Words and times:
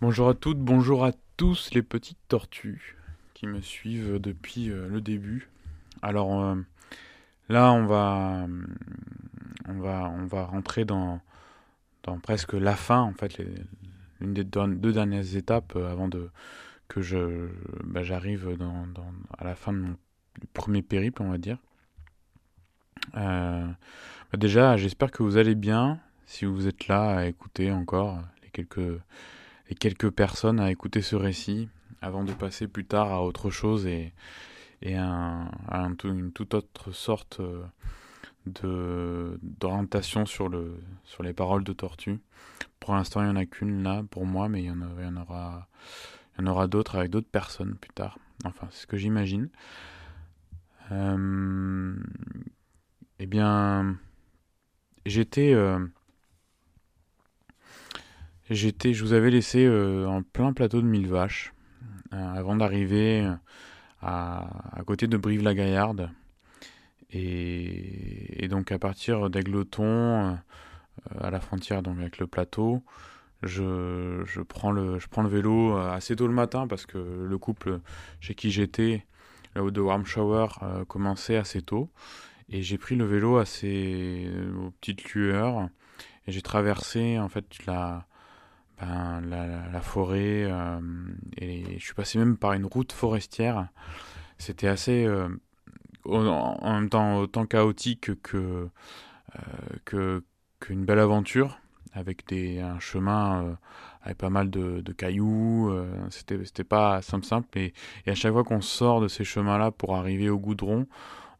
Bonjour 0.00 0.28
à 0.28 0.34
toutes, 0.34 0.58
bonjour 0.58 1.04
à 1.04 1.12
tous 1.36 1.70
les 1.72 1.82
petites 1.82 2.18
tortues 2.26 2.96
qui 3.32 3.46
me 3.46 3.60
suivent 3.60 4.18
depuis 4.18 4.68
euh, 4.68 4.88
le 4.88 5.00
début. 5.00 5.48
Alors 6.02 6.42
euh, 6.42 6.56
là, 7.48 7.72
on 7.72 7.86
va, 7.86 8.46
on 9.68 9.78
va, 9.78 10.10
on 10.10 10.26
va 10.26 10.44
rentrer 10.46 10.84
dans, 10.84 11.20
dans 12.02 12.18
presque 12.18 12.54
la 12.54 12.74
fin, 12.74 13.00
en 13.00 13.12
fait, 13.12 13.40
l'une 14.20 14.34
des 14.34 14.42
deux 14.42 14.92
dernières 14.92 15.36
étapes 15.36 15.74
euh, 15.76 15.90
avant 15.90 16.10
que 16.88 17.00
je, 17.00 17.48
bah, 17.84 18.02
j'arrive 18.02 18.58
à 19.38 19.44
la 19.44 19.54
fin 19.54 19.72
de 19.72 19.78
mon 19.78 19.96
premier 20.54 20.82
périple, 20.82 21.22
on 21.22 21.30
va 21.30 21.38
dire. 21.38 21.58
Bah, 23.14 23.76
déjà, 24.36 24.76
j'espère 24.76 25.12
que 25.12 25.22
vous 25.22 25.36
allez 25.36 25.54
bien. 25.54 26.00
Si 26.26 26.46
vous 26.46 26.66
êtes 26.66 26.88
là 26.88 27.18
à 27.18 27.26
écouter 27.26 27.70
encore 27.70 28.20
les 28.42 28.50
quelques 28.50 29.00
et 29.68 29.74
quelques 29.74 30.10
personnes 30.10 30.60
à 30.60 30.70
écouter 30.70 31.02
ce 31.02 31.16
récit 31.16 31.68
avant 32.00 32.24
de 32.24 32.32
passer 32.32 32.68
plus 32.68 32.84
tard 32.84 33.12
à 33.12 33.22
autre 33.22 33.50
chose 33.50 33.86
et, 33.86 34.12
et 34.82 34.96
à, 34.96 35.48
une 36.04 36.32
toute 36.32 36.54
autre 36.54 36.92
sorte 36.92 37.40
euh, 38.64 39.36
d'orientation 39.42 40.26
sur 40.26 40.48
le 40.50 40.76
sur 41.04 41.22
les 41.22 41.32
paroles 41.32 41.64
de 41.64 41.72
Tortue. 41.72 42.20
Pour 42.78 42.94
l'instant, 42.94 43.22
il 43.22 43.24
n'y 43.24 43.32
en 43.32 43.36
a 43.36 43.46
qu'une 43.46 43.82
là 43.82 44.02
pour 44.10 44.26
moi, 44.26 44.48
mais 44.50 44.62
il 44.62 44.66
y 44.66 44.70
en, 44.70 45.16
aura 45.16 45.68
aura 46.38 46.66
d'autres 46.66 46.96
avec 46.96 47.10
d'autres 47.10 47.30
personnes 47.30 47.74
plus 47.76 47.92
tard. 47.92 48.18
Enfin, 48.44 48.68
c'est 48.70 48.82
ce 48.82 48.86
que 48.86 48.98
j'imagine. 48.98 49.48
Euh, 50.92 51.96
eh 53.18 53.26
bien, 53.26 53.96
j'étais 55.06 55.54
euh, 55.54 55.78
J'étais, 58.50 58.92
je 58.92 59.02
vous 59.02 59.14
avais 59.14 59.30
laissé 59.30 59.64
euh, 59.64 60.06
en 60.06 60.22
plein 60.22 60.52
plateau 60.52 60.82
de 60.82 60.86
mille 60.86 61.06
vaches 61.06 61.54
euh, 62.12 62.34
avant 62.34 62.54
d'arriver 62.54 63.22
euh, 63.22 63.34
à, 64.02 64.82
côté 64.86 65.06
de 65.06 65.16
Brive-la-Gaillarde. 65.16 66.10
Et, 67.10 68.46
donc 68.50 68.70
à 68.70 68.78
partir 68.78 69.30
d'Aigleton, 69.30 70.38
à 71.18 71.30
la 71.30 71.40
frontière 71.40 71.82
donc 71.82 71.98
avec 71.98 72.18
le 72.18 72.26
plateau, 72.26 72.82
je, 73.42 74.42
prends 74.42 74.72
le, 74.72 74.98
je 74.98 75.08
prends 75.08 75.22
le 75.22 75.28
vélo 75.28 75.76
assez 75.76 76.14
tôt 76.14 76.26
le 76.26 76.34
matin 76.34 76.66
parce 76.66 76.84
que 76.84 76.98
le 76.98 77.38
couple 77.38 77.80
chez 78.20 78.34
qui 78.34 78.50
j'étais, 78.50 79.06
là 79.54 79.64
haut 79.64 79.70
de 79.70 79.80
Warm 79.80 80.04
Shower, 80.04 80.48
commençait 80.86 81.36
assez 81.36 81.62
tôt. 81.62 81.88
Et 82.50 82.62
j'ai 82.62 82.76
pris 82.76 82.96
le 82.96 83.06
vélo 83.06 83.38
assez 83.38 84.28
aux 84.58 84.70
petites 84.72 85.14
lueurs 85.14 85.70
et 86.26 86.32
j'ai 86.32 86.42
traversé 86.42 87.18
en 87.18 87.28
fait 87.28 87.64
la, 87.66 88.06
ben, 88.80 89.20
la, 89.72 89.80
forêt, 89.80 90.44
euh, 90.44 90.80
et 91.38 91.78
je 91.78 91.84
suis 91.84 91.94
passé 91.94 92.18
même 92.18 92.36
par 92.36 92.54
une 92.54 92.66
route 92.66 92.92
forestière. 92.92 93.68
C'était 94.38 94.68
assez, 94.68 95.04
euh, 95.04 95.28
en 96.04 96.74
même 96.74 96.88
temps, 96.88 97.18
autant 97.18 97.46
chaotique 97.46 98.20
que, 98.22 98.68
euh, 99.92 100.20
qu'une 100.60 100.84
belle 100.84 100.98
aventure, 100.98 101.58
avec 101.92 102.26
des, 102.28 102.60
un 102.60 102.80
chemin 102.80 103.56
avec 104.02 104.18
pas 104.18 104.30
mal 104.30 104.50
de, 104.50 104.80
de 104.80 104.92
cailloux. 104.92 105.72
c'était, 106.10 106.44
c'était 106.44 106.64
pas 106.64 107.00
simple, 107.00 107.24
simple. 107.24 107.58
Et, 107.58 107.72
et 108.06 108.10
à 108.10 108.14
chaque 108.14 108.32
fois 108.32 108.44
qu'on 108.44 108.60
sort 108.60 109.00
de 109.00 109.08
ces 109.08 109.24
chemins-là 109.24 109.70
pour 109.70 109.96
arriver 109.96 110.28
au 110.28 110.38
goudron, 110.38 110.86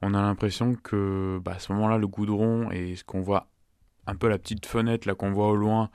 on 0.03 0.15
a 0.15 0.23
l'impression 0.23 0.75
que 0.75 1.41
bah, 1.45 1.55
à 1.57 1.59
ce 1.59 1.73
moment-là, 1.73 1.99
le 1.99 2.07
goudron 2.07 2.71
et 2.71 2.95
ce 2.97 3.05
qu'on 3.05 3.23
voit 3.23 3.49
un 4.07 4.15
peu 4.15 4.29
la 4.29 4.39
petite 4.39 4.67
fenêtre 4.67 5.09
là 5.09 5.15
qu'on 5.15 5.33
voit 5.33 5.49
au 5.49 5.57
loin 5.57 5.91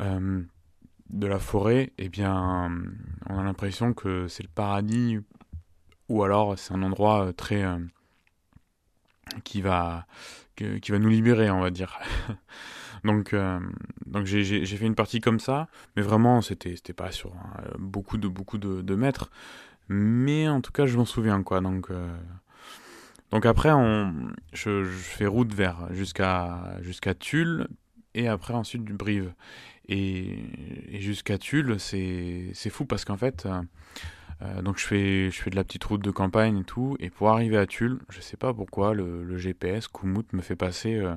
euh, 0.00 0.42
de 1.10 1.26
la 1.26 1.38
forêt, 1.38 1.92
eh 1.98 2.08
bien, 2.08 2.70
on 3.28 3.38
a 3.38 3.42
l'impression 3.42 3.92
que 3.92 4.26
c'est 4.28 4.42
le 4.42 4.48
paradis, 4.48 5.18
ou 6.08 6.22
alors 6.22 6.58
c'est 6.58 6.74
un 6.74 6.82
endroit 6.82 7.26
euh, 7.26 7.32
très 7.32 7.62
euh, 7.64 7.78
qui 9.44 9.62
va 9.62 10.06
qui 10.56 10.92
va 10.92 11.00
nous 11.00 11.08
libérer, 11.08 11.50
on 11.50 11.60
va 11.60 11.70
dire. 11.70 11.98
donc, 13.04 13.34
donc 14.06 14.24
j'ai 14.24 14.64
fait 14.64 14.86
une 14.86 14.94
partie 14.94 15.20
comme 15.20 15.40
ça, 15.40 15.66
mais 15.96 16.02
vraiment 16.02 16.42
c'était 16.42 16.76
c'était 16.76 16.92
pas 16.92 17.10
sur 17.10 17.32
beaucoup 17.76 18.18
de 18.18 18.28
beaucoup 18.28 18.58
de, 18.58 18.94
mètres, 18.94 19.32
mais 19.88 20.48
en 20.48 20.60
tout 20.60 20.70
cas 20.70 20.86
je 20.86 20.96
m'en 20.96 21.04
souviens 21.04 21.42
quoi. 21.42 21.60
Donc 21.60 21.90
donc 23.32 23.46
après 23.46 23.72
on 23.72 24.14
je, 24.52 24.84
fais 24.84 25.26
route 25.26 25.52
vers 25.52 25.92
jusqu'à 25.92 26.76
jusqu'à 26.82 27.14
Tulle 27.14 27.66
et 28.14 28.28
après 28.28 28.54
ensuite 28.54 28.84
du 28.84 28.92
Brive. 28.92 29.34
Et, 29.88 31.00
jusqu'à 31.00 31.38
Tulle, 31.38 31.78
c'est 31.78 32.70
fou 32.70 32.84
parce 32.86 33.04
qu'en 33.04 33.16
fait, 33.16 33.46
euh, 33.46 33.62
euh, 34.42 34.62
donc 34.62 34.78
je 34.78 34.86
fais, 34.86 35.30
je 35.30 35.42
fais 35.42 35.50
de 35.50 35.56
la 35.56 35.64
petite 35.64 35.84
route 35.84 36.02
de 36.02 36.10
campagne 36.10 36.58
et 36.58 36.64
tout, 36.64 36.96
et 37.00 37.10
pour 37.10 37.30
arriver 37.30 37.56
à 37.56 37.66
Tulle, 37.66 37.98
je 38.08 38.20
sais 38.20 38.36
pas 38.36 38.54
pourquoi, 38.54 38.94
le, 38.94 39.36
GPS, 39.36 39.88
Koumut, 39.88 40.32
me 40.32 40.40
fait 40.40 40.56
passer, 40.56 40.94
euh, 40.94 41.14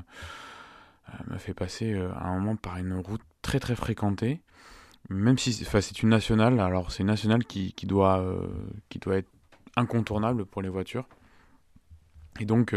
me 1.28 1.38
fait 1.38 1.54
passer 1.54 1.96
à 1.96 2.28
un 2.28 2.40
moment 2.40 2.56
par 2.56 2.78
une 2.78 2.94
route 2.94 3.22
très 3.42 3.60
très 3.60 3.76
fréquentée, 3.76 4.42
même 5.10 5.38
si 5.38 5.54
c'est 5.54 6.04
une 6.04 6.10
nationale, 6.10 6.60
alors 6.60 6.92
c'est 6.92 7.04
une 7.04 7.08
nationale 7.08 7.46
qui, 7.46 7.72
qui, 7.74 7.86
doit, 7.86 8.26
qui 8.90 9.00
doit 9.00 9.18
être 9.18 9.30
incontournable 9.78 10.46
pour 10.46 10.62
les 10.62 10.70
voitures. 10.70 11.08
Et 12.42 12.46
donc, 12.46 12.76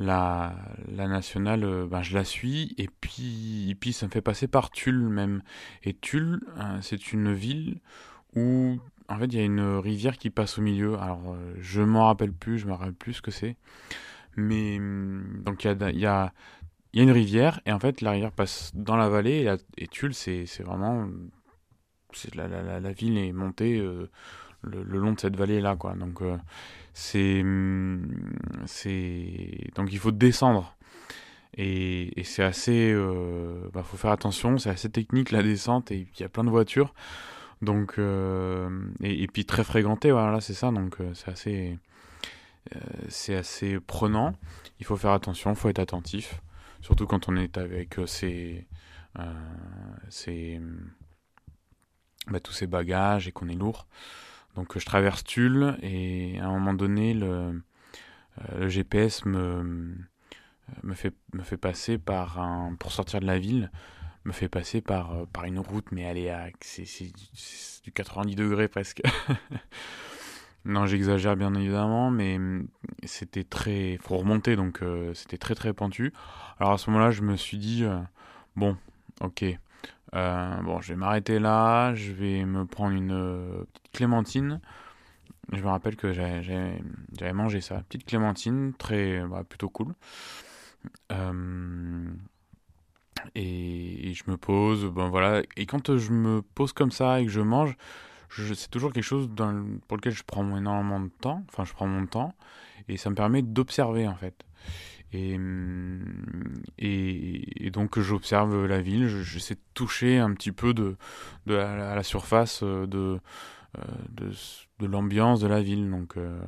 la, 0.00 0.54
la 0.88 1.06
nationale, 1.06 1.62
euh, 1.62 1.86
ben, 1.86 2.02
je 2.02 2.14
la 2.14 2.24
suis, 2.24 2.74
et 2.78 2.88
puis, 3.00 3.70
et 3.70 3.74
puis 3.74 3.92
ça 3.92 4.06
me 4.06 4.10
fait 4.10 4.22
passer 4.22 4.48
par 4.48 4.70
Tulle 4.70 5.08
même. 5.08 5.42
Et 5.84 5.94
Tulle, 5.94 6.40
euh, 6.58 6.78
c'est 6.80 7.12
une 7.12 7.32
ville 7.32 7.80
où, 8.34 8.78
en 9.08 9.18
fait, 9.18 9.26
il 9.26 9.34
y 9.34 9.40
a 9.40 9.44
une 9.44 9.60
rivière 9.60 10.16
qui 10.16 10.30
passe 10.30 10.58
au 10.58 10.62
milieu. 10.62 10.98
Alors, 10.98 11.34
euh, 11.34 11.54
je 11.60 11.82
m'en 11.82 12.06
rappelle 12.06 12.32
plus, 12.32 12.58
je 12.58 12.66
me 12.66 12.72
rappelle 12.72 12.94
plus 12.94 13.14
ce 13.14 13.22
que 13.22 13.30
c'est. 13.30 13.56
Mais, 14.36 14.78
hum, 14.78 15.42
donc, 15.44 15.64
il 15.64 15.68
y 15.68 15.84
a, 15.84 15.90
y, 15.90 16.06
a, 16.06 16.32
y 16.94 17.00
a 17.00 17.02
une 17.02 17.10
rivière, 17.12 17.60
et 17.66 17.72
en 17.72 17.78
fait, 17.78 18.00
la 18.00 18.12
rivière 18.12 18.32
passe 18.32 18.72
dans 18.74 18.96
la 18.96 19.08
vallée, 19.10 19.54
et, 19.76 19.86
Tulle, 19.88 20.14
c'est 20.14 20.46
vraiment. 20.60 21.08
La, 22.34 22.48
la, 22.48 22.80
la, 22.80 22.92
ville 22.92 23.16
est 23.18 23.32
montée 23.32 23.78
le, 23.78 24.82
long 24.82 25.12
de 25.12 25.20
cette 25.20 25.36
vallée 25.36 25.60
là 25.60 25.76
quoi 25.76 25.94
donc 25.94 26.20
c'est 26.94 27.40
hum, 27.40 28.34
c'est 28.66 29.70
donc 29.74 29.92
il 29.92 29.98
faut 29.98 30.12
descendre. 30.12 30.76
Et, 31.56 32.12
c'est 32.24 32.44
assez 32.44 32.92
euh, 32.92 33.68
bah, 33.72 33.82
faut 33.82 33.96
faire 33.96 34.12
attention 34.12 34.56
c'est 34.56 34.70
assez 34.70 34.88
technique 34.88 35.32
la 35.32 35.42
descente 35.42 35.90
et 35.90 36.06
il 36.14 36.20
y 36.20 36.24
a 36.24 36.28
plein 36.28 36.44
de 36.44 36.50
voitures. 36.50 36.94
Donc 37.62 37.98
euh, 37.98 38.70
et, 39.02 39.26
puis 39.26 39.44
très 39.44 39.64
fréquenté 39.64 40.12
voilà 40.12 40.40
c'est 40.40 40.54
ça. 40.54 40.70
Donc 40.70 40.96
c'est 41.14 41.30
assez 41.30 41.78
c'est 43.08 43.36
assez 43.36 43.80
prenant. 43.80 44.34
Il 44.78 44.86
faut 44.86 44.96
faire 44.96 45.12
attention 45.12 45.54
faut 45.54 45.68
être 45.68 45.80
attentif. 45.80 46.40
Surtout 46.82 47.06
quand 47.06 47.28
on 47.28 47.36
est 47.36 47.58
avec 47.58 47.96
ses, 48.06 48.66
ses 50.08 50.60
bah, 52.28 52.40
tous 52.40 52.52
ces 52.52 52.66
bagages 52.66 53.28
et 53.28 53.32
qu'on 53.32 53.48
est 53.48 53.54
lourd 53.54 53.86
donc 54.56 54.78
je 54.78 54.84
traverse 54.84 55.24
Tulle 55.24 55.76
et 55.82 56.38
à 56.40 56.46
un 56.46 56.52
moment 56.52 56.74
donné, 56.74 57.14
le, 57.14 57.62
euh, 58.52 58.68
GPS 58.68 59.24
me, 59.24 59.96
me, 60.82 60.94
fait, 60.94 61.14
me 61.34 61.42
fait 61.42 61.56
passer 61.56 61.98
par 61.98 62.40
un. 62.40 62.74
pour 62.78 62.92
sortir 62.92 63.20
de 63.20 63.26
la 63.26 63.38
ville, 63.38 63.70
me 64.24 64.32
fait 64.32 64.48
passer 64.48 64.80
par, 64.80 65.12
euh, 65.12 65.26
par 65.32 65.44
une 65.44 65.58
route, 65.58 65.86
mais 65.92 66.30
à. 66.30 66.48
c'est 66.60 67.12
du 67.84 67.92
90 67.92 68.34
degrés 68.34 68.68
presque. 68.68 69.02
non, 70.64 70.86
j'exagère 70.86 71.36
bien 71.36 71.54
évidemment, 71.54 72.10
mais 72.10 72.38
c'était 73.04 73.44
très. 73.44 73.98
faut 74.02 74.16
remonter, 74.16 74.56
donc 74.56 74.82
euh, 74.82 75.14
c'était 75.14 75.38
très 75.38 75.54
très 75.54 75.72
pentu. 75.72 76.12
Alors 76.58 76.72
à 76.72 76.78
ce 76.78 76.90
moment-là, 76.90 77.10
je 77.10 77.22
me 77.22 77.36
suis 77.36 77.58
dit, 77.58 77.84
bon, 78.56 78.76
ok, 79.20 79.44
euh, 80.14 80.56
bon, 80.62 80.80
je 80.80 80.92
vais 80.92 80.96
m'arrêter 80.96 81.38
là, 81.38 81.94
je 81.94 82.12
vais 82.12 82.44
me 82.44 82.66
prendre 82.66 82.96
une 82.96 83.12
euh, 83.12 83.64
petite 83.72 83.92
clémentine. 83.92 84.60
Je 85.52 85.62
me 85.62 85.68
rappelle 85.68 85.96
que 85.96 86.12
j'avais 86.12 87.32
mangé 87.32 87.60
ça, 87.60 87.82
petite 87.88 88.06
clémentine, 88.06 88.72
très 88.78 89.20
bah, 89.26 89.42
plutôt 89.48 89.68
cool. 89.68 89.94
Euh, 91.12 92.08
et, 93.34 94.12
je 94.14 94.30
me 94.30 94.36
pose, 94.36 94.86
bon 94.86 95.08
voilà. 95.08 95.42
Et 95.56 95.66
quand 95.66 95.96
je 95.96 96.12
me 96.12 96.42
pose 96.42 96.72
comme 96.72 96.90
ça 96.92 97.20
et 97.20 97.24
que 97.24 97.30
je 97.30 97.40
mange, 97.40 97.76
c'est 98.30 98.70
toujours 98.70 98.92
quelque 98.92 99.04
chose 99.04 99.28
pour 99.88 99.96
lequel 99.96 100.12
je 100.12 100.22
prends 100.24 100.44
énormément 100.56 101.00
de 101.00 101.10
temps. 101.20 101.44
Enfin, 101.48 101.64
je 101.64 101.72
prends 101.72 101.88
mon 101.88 102.06
temps 102.06 102.34
et 102.88 102.96
ça 102.96 103.10
me 103.10 103.14
permet 103.14 103.42
d'observer 103.42 104.06
en 104.06 104.14
fait. 104.14 104.44
Et, 105.12 105.38
et, 106.78 107.70
donc 107.70 107.98
j'observe 107.98 108.66
la 108.66 108.80
ville, 108.80 109.08
j'essaie 109.08 109.54
de 109.54 109.60
toucher 109.74 110.18
un 110.18 110.32
petit 110.34 110.52
peu 110.52 110.72
de, 110.72 110.96
de 111.46 111.56
à 111.56 111.94
la 111.94 112.02
surface 112.04 112.60
euh, 112.62 112.86
de, 112.86 113.18
euh, 113.78 113.82
de, 114.10 114.30
de 114.78 114.86
l'ambiance 114.86 115.40
de 115.40 115.48
la 115.48 115.62
ville. 115.62 115.90
Donc, 115.90 116.16
euh, 116.16 116.38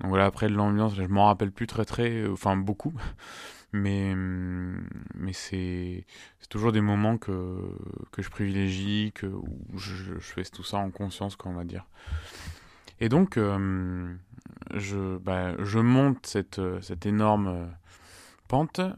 donc 0.00 0.08
voilà, 0.08 0.24
après 0.24 0.48
de 0.48 0.54
l'ambiance, 0.54 0.94
je 0.94 1.02
m'en 1.02 1.26
rappelle 1.26 1.52
plus 1.52 1.66
très 1.66 1.84
très, 1.84 2.26
enfin 2.28 2.56
beaucoup. 2.56 2.94
mais, 3.74 4.14
mais 4.14 5.32
c'est 5.34 6.06
toujours 6.48 6.72
des 6.72 6.80
moments 6.80 7.18
que, 7.18 7.58
que 8.10 8.22
je 8.22 8.30
privilégie, 8.30 9.12
que, 9.14 9.26
où 9.26 9.78
je, 9.78 10.18
fais 10.18 10.44
tout 10.44 10.64
ça 10.64 10.78
en 10.78 10.90
conscience, 10.90 11.36
on 11.44 11.52
va 11.52 11.64
dire. 11.64 11.86
Et 13.00 13.08
donc, 13.08 13.38
je, 14.74 15.18
bah, 15.18 15.54
je 15.62 15.78
monte 15.78 16.26
cette, 16.26 16.60
cette 16.82 17.06
énorme 17.06 17.68
euh, 18.54 18.88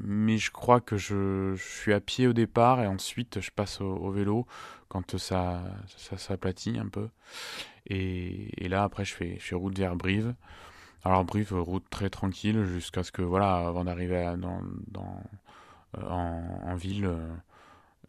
mais 0.00 0.38
je 0.38 0.50
crois 0.50 0.80
que 0.80 0.96
je, 0.96 1.54
suis 1.56 1.92
à 1.92 2.00
pied 2.00 2.26
au 2.26 2.32
départ 2.32 2.80
et 2.82 2.86
ensuite 2.86 3.40
je 3.40 3.50
passe 3.50 3.80
au, 3.80 4.10
vélo 4.10 4.46
quand 4.88 5.16
ça, 5.16 5.62
s'aplatit 6.16 6.78
un 6.78 6.88
peu. 6.88 7.08
Et, 7.88 8.68
là, 8.68 8.82
après, 8.82 9.04
je 9.04 9.14
fais, 9.14 9.38
route 9.54 9.78
vers 9.78 9.94
Brive. 9.94 10.34
Alors 11.04 11.24
Brive, 11.24 11.52
route 11.52 11.84
très 11.88 12.10
tranquille 12.10 12.64
jusqu'à 12.64 13.04
ce 13.04 13.12
que, 13.12 13.22
voilà, 13.22 13.68
avant 13.68 13.84
d'arriver 13.84 14.34
dans, 14.38 14.60
euh, 15.98 16.08
en, 16.08 16.74
ville, 16.74 17.06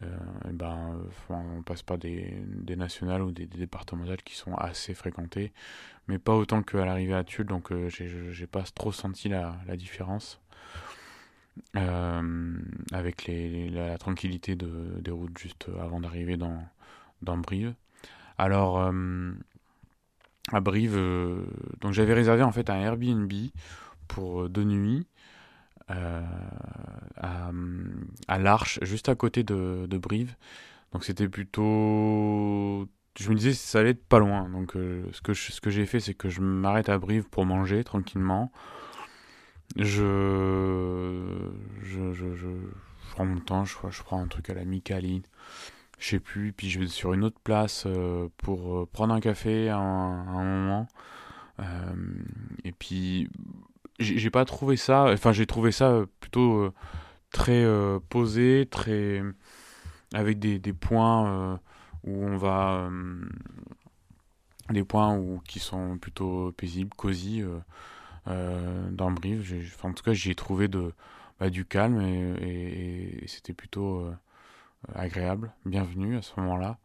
euh, 0.02 0.16
ben, 0.52 0.96
on 1.28 1.62
passe 1.62 1.82
par 1.82 1.98
des, 1.98 2.34
nationales 2.76 3.22
ou 3.22 3.30
des, 3.30 3.46
départementales 3.46 4.22
qui 4.22 4.34
sont 4.34 4.54
assez 4.56 4.94
fréquentées, 4.94 5.52
mais 6.08 6.18
pas 6.18 6.34
autant 6.34 6.62
qu'à 6.62 6.84
l'arrivée 6.84 7.14
à 7.14 7.22
Tulle, 7.22 7.46
donc 7.46 7.70
euh, 7.70 7.88
j'ai 7.88 8.46
pas 8.48 8.64
trop 8.74 8.90
senti 8.90 9.28
la 9.28 9.76
différence. 9.76 10.40
Euh, 11.76 12.58
avec 12.92 13.28
la, 13.28 13.98
tranquillité 13.98 14.54
de, 14.54 15.00
des 15.00 15.10
routes 15.10 15.36
juste 15.38 15.66
avant 15.80 16.00
d'arriver 16.00 16.36
dans, 16.36 17.36
Brive. 17.36 17.74
Alors, 18.38 18.92
à 20.52 20.60
Brive. 20.60 20.96
Euh, 20.96 21.44
donc 21.80 21.92
j'avais 21.92 22.14
réservé 22.14 22.42
en 22.42 22.52
fait 22.52 22.70
un 22.70 22.78
Airbnb 22.78 23.32
pour 24.06 24.42
euh, 24.42 24.48
deux 24.48 24.64
nuits 24.64 25.06
euh, 25.90 26.22
à, 27.16 28.38
l'Arche, 28.38 28.78
juste 28.82 29.08
à 29.08 29.14
côté 29.14 29.42
de, 29.42 29.86
Brive. 29.98 30.34
Donc 30.92 31.04
c'était 31.04 31.28
plutôt 31.28 32.88
je 33.18 33.30
me 33.30 33.34
disais 33.34 33.52
ça 33.52 33.80
allait 33.80 33.90
être 33.90 34.06
pas 34.06 34.18
loin. 34.18 34.48
Donc 34.48 34.72
que 34.72 35.04
ce 35.12 35.60
que 35.60 35.70
j'ai 35.70 35.86
fait 35.86 36.00
c'est 36.00 36.14
que 36.14 36.28
je 36.28 36.40
m'arrête 36.40 36.88
à 36.88 36.98
Brive 36.98 37.24
pour 37.28 37.44
manger 37.46 37.84
tranquillement. 37.84 38.52
Je 39.76 41.50
je, 41.82 42.48
prends 43.12 43.24
mon 43.24 43.40
temps, 43.40 43.64
je, 43.64 43.74
je 43.90 44.02
prends 44.02 44.22
un 44.22 44.26
truc 44.26 44.50
à 44.50 44.54
la 44.54 44.64
Micaline 44.64 45.22
je 45.98 46.10
sais 46.10 46.20
plus, 46.20 46.52
puis 46.52 46.70
je 46.70 46.78
vais 46.78 46.86
sur 46.86 47.12
une 47.12 47.24
autre 47.24 47.40
place 47.42 47.84
euh, 47.86 48.28
pour 48.38 48.78
euh, 48.78 48.86
prendre 48.86 49.14
un 49.14 49.20
café 49.20 49.68
à 49.68 49.78
un, 49.78 50.44
moment. 50.44 50.86
Euh, 51.60 51.64
et 52.64 52.72
puis, 52.72 53.28
j'ai 53.98 54.30
pas 54.30 54.44
trouvé 54.44 54.76
ça, 54.76 55.06
enfin, 55.12 55.32
j'ai 55.32 55.46
trouvé 55.46 55.72
ça 55.72 56.04
plutôt 56.20 56.72
très 57.32 57.66
posé, 58.08 58.68
très. 58.70 59.22
avec 60.14 60.38
des, 60.38 60.58
des 60.60 60.72
points 60.72 61.60
où 62.04 62.24
on 62.24 62.36
va. 62.36 62.88
des 64.70 64.84
points 64.84 65.16
où, 65.16 65.40
qui 65.48 65.58
sont 65.58 65.98
plutôt 65.98 66.52
paisibles, 66.52 66.94
cosy, 66.96 67.42
dans 68.28 69.10
Brive. 69.10 69.72
en 69.82 69.92
tout 69.92 70.02
cas, 70.02 70.12
j'y 70.12 70.30
ai 70.30 70.34
trouvé 70.34 70.68
bah, 71.38 71.50
du 71.50 71.64
calme 71.64 72.00
et, 72.00 73.24
c'était 73.26 73.52
plutôt 73.52 74.00
euh, 74.00 74.14
agréable, 74.94 75.52
bienvenue 75.64 76.16
à 76.16 76.22
ce 76.22 76.32
moment-là. 76.40 76.78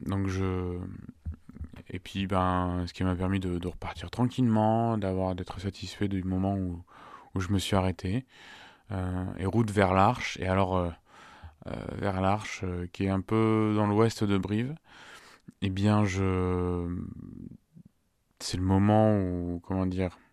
Donc 0.00 0.28
je 0.28 0.78
et 1.90 1.98
puis 1.98 2.26
ben 2.26 2.84
ce 2.86 2.92
qui 2.92 3.04
m'a 3.04 3.14
permis 3.14 3.40
de, 3.40 3.66
repartir 3.66 4.10
tranquillement, 4.10 4.98
d'avoir 4.98 5.34
d'être 5.34 5.60
satisfait 5.60 6.08
du 6.08 6.22
moment 6.22 6.56
où, 6.56 6.82
je 7.38 7.52
me 7.52 7.58
suis 7.58 7.76
arrêté 7.76 8.26
euh, 8.90 9.24
et 9.38 9.46
route 9.46 9.70
vers 9.70 9.94
l'Arche 9.94 10.38
et 10.40 10.48
alors 10.48 10.76
euh, 10.76 10.90
vers 11.98 12.20
l'Arche 12.20 12.64
qui 12.92 13.04
est 13.04 13.10
un 13.10 13.20
peu 13.20 13.74
dans 13.76 13.86
l'ouest 13.86 14.24
de 14.24 14.38
Brive. 14.38 14.74
Eh 15.62 15.70
bien 15.70 16.04
je 16.04 16.88
c'est 18.40 18.56
le 18.56 18.64
moment 18.64 19.16
où 19.18 19.60
comment 19.60 19.86
dire 19.86 20.18
euh, 20.18 20.27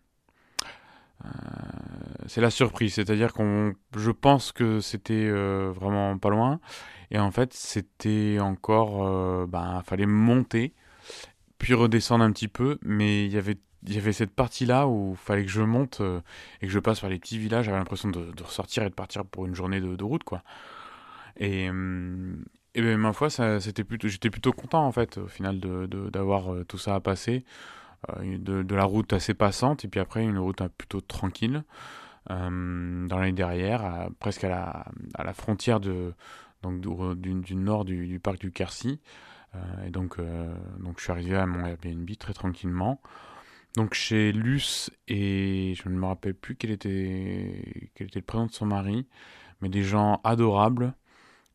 c'est 2.26 2.40
la 2.40 2.50
surprise, 2.50 2.94
c'est-à-dire 2.94 3.32
qu'on, 3.32 3.74
je 3.96 4.10
pense 4.10 4.52
que 4.52 4.80
c'était 4.80 5.28
euh, 5.28 5.72
vraiment 5.74 6.18
pas 6.18 6.30
loin, 6.30 6.60
et 7.10 7.18
en 7.18 7.30
fait 7.30 7.52
c'était 7.52 8.38
encore, 8.40 9.06
euh, 9.06 9.46
ben 9.46 9.82
fallait 9.84 10.06
monter, 10.06 10.74
puis 11.58 11.74
redescendre 11.74 12.24
un 12.24 12.32
petit 12.32 12.48
peu, 12.48 12.78
mais 12.82 13.26
il 13.26 13.32
y 13.32 13.38
avait 13.38 13.58
il 13.86 13.94
y 13.94 13.98
avait 13.98 14.12
cette 14.12 14.34
partie-là 14.34 14.88
où 14.88 15.12
il 15.12 15.16
fallait 15.16 15.44
que 15.44 15.50
je 15.50 15.62
monte 15.62 16.02
et 16.60 16.66
que 16.66 16.72
je 16.72 16.80
passe 16.80 17.00
par 17.00 17.10
les 17.10 17.20
petits 17.20 17.38
villages. 17.38 17.66
J'avais 17.66 17.78
l'impression 17.78 18.08
de, 18.08 18.32
ressortir 18.42 18.82
et 18.82 18.88
de 18.88 18.94
partir 18.94 19.24
pour 19.24 19.46
une 19.46 19.54
journée 19.54 19.80
de, 19.80 20.02
route, 20.02 20.24
quoi. 20.24 20.42
Et, 21.36 21.66
et 21.66 21.70
ben, 21.70 22.96
ma 22.96 23.12
foi, 23.12 23.30
c'était 23.30 23.84
plutôt, 23.84 24.08
j'étais 24.08 24.30
plutôt 24.30 24.52
content 24.52 24.84
en 24.84 24.90
fait, 24.90 25.18
au 25.18 25.28
final, 25.28 25.60
de, 25.60 25.86
d'avoir 26.10 26.46
tout 26.66 26.78
ça 26.78 26.96
à 26.96 27.00
passer. 27.00 27.44
Euh, 28.10 28.38
de, 28.38 28.74
la 28.74 28.84
route 28.84 29.12
assez 29.12 29.34
passante 29.34 29.84
et 29.84 29.88
puis 29.88 30.00
après 30.00 30.22
une 30.22 30.38
route 30.38 30.62
plutôt 30.76 31.00
tranquille 31.00 31.64
euh, 32.30 33.06
dans 33.06 33.18
l'année 33.18 33.32
derrière, 33.32 34.08
presque 34.18 34.44
à 34.44 34.84
la, 35.18 35.32
frontière 35.32 35.80
de, 35.80 36.12
donc 36.62 36.80
du, 36.80 37.54
nord 37.54 37.84
du, 37.84 38.06
du, 38.06 38.20
parc 38.20 38.38
du 38.38 38.52
Quercy. 38.52 39.00
Euh, 39.54 39.86
et 39.86 39.90
donc, 39.90 40.18
donc 40.80 40.98
je 40.98 41.04
suis 41.04 41.12
arrivé 41.12 41.36
à 41.36 41.46
mon 41.46 41.64
Airbnb 41.64 42.08
très 42.18 42.32
tranquillement. 42.32 43.00
Donc 43.76 43.94
chez 43.94 44.32
Luce 44.32 44.90
et 45.06 45.74
je 45.76 45.88
ne 45.88 45.94
me 45.94 46.06
rappelle 46.06 46.34
plus 46.34 46.56
quel 46.56 46.70
était, 46.70 47.90
quel 47.94 48.08
était 48.08 48.20
le 48.20 48.24
prénom 48.24 48.46
de 48.46 48.52
son 48.52 48.66
mari, 48.66 49.06
mais 49.60 49.68
des 49.68 49.82
gens 49.82 50.20
adorables, 50.24 50.94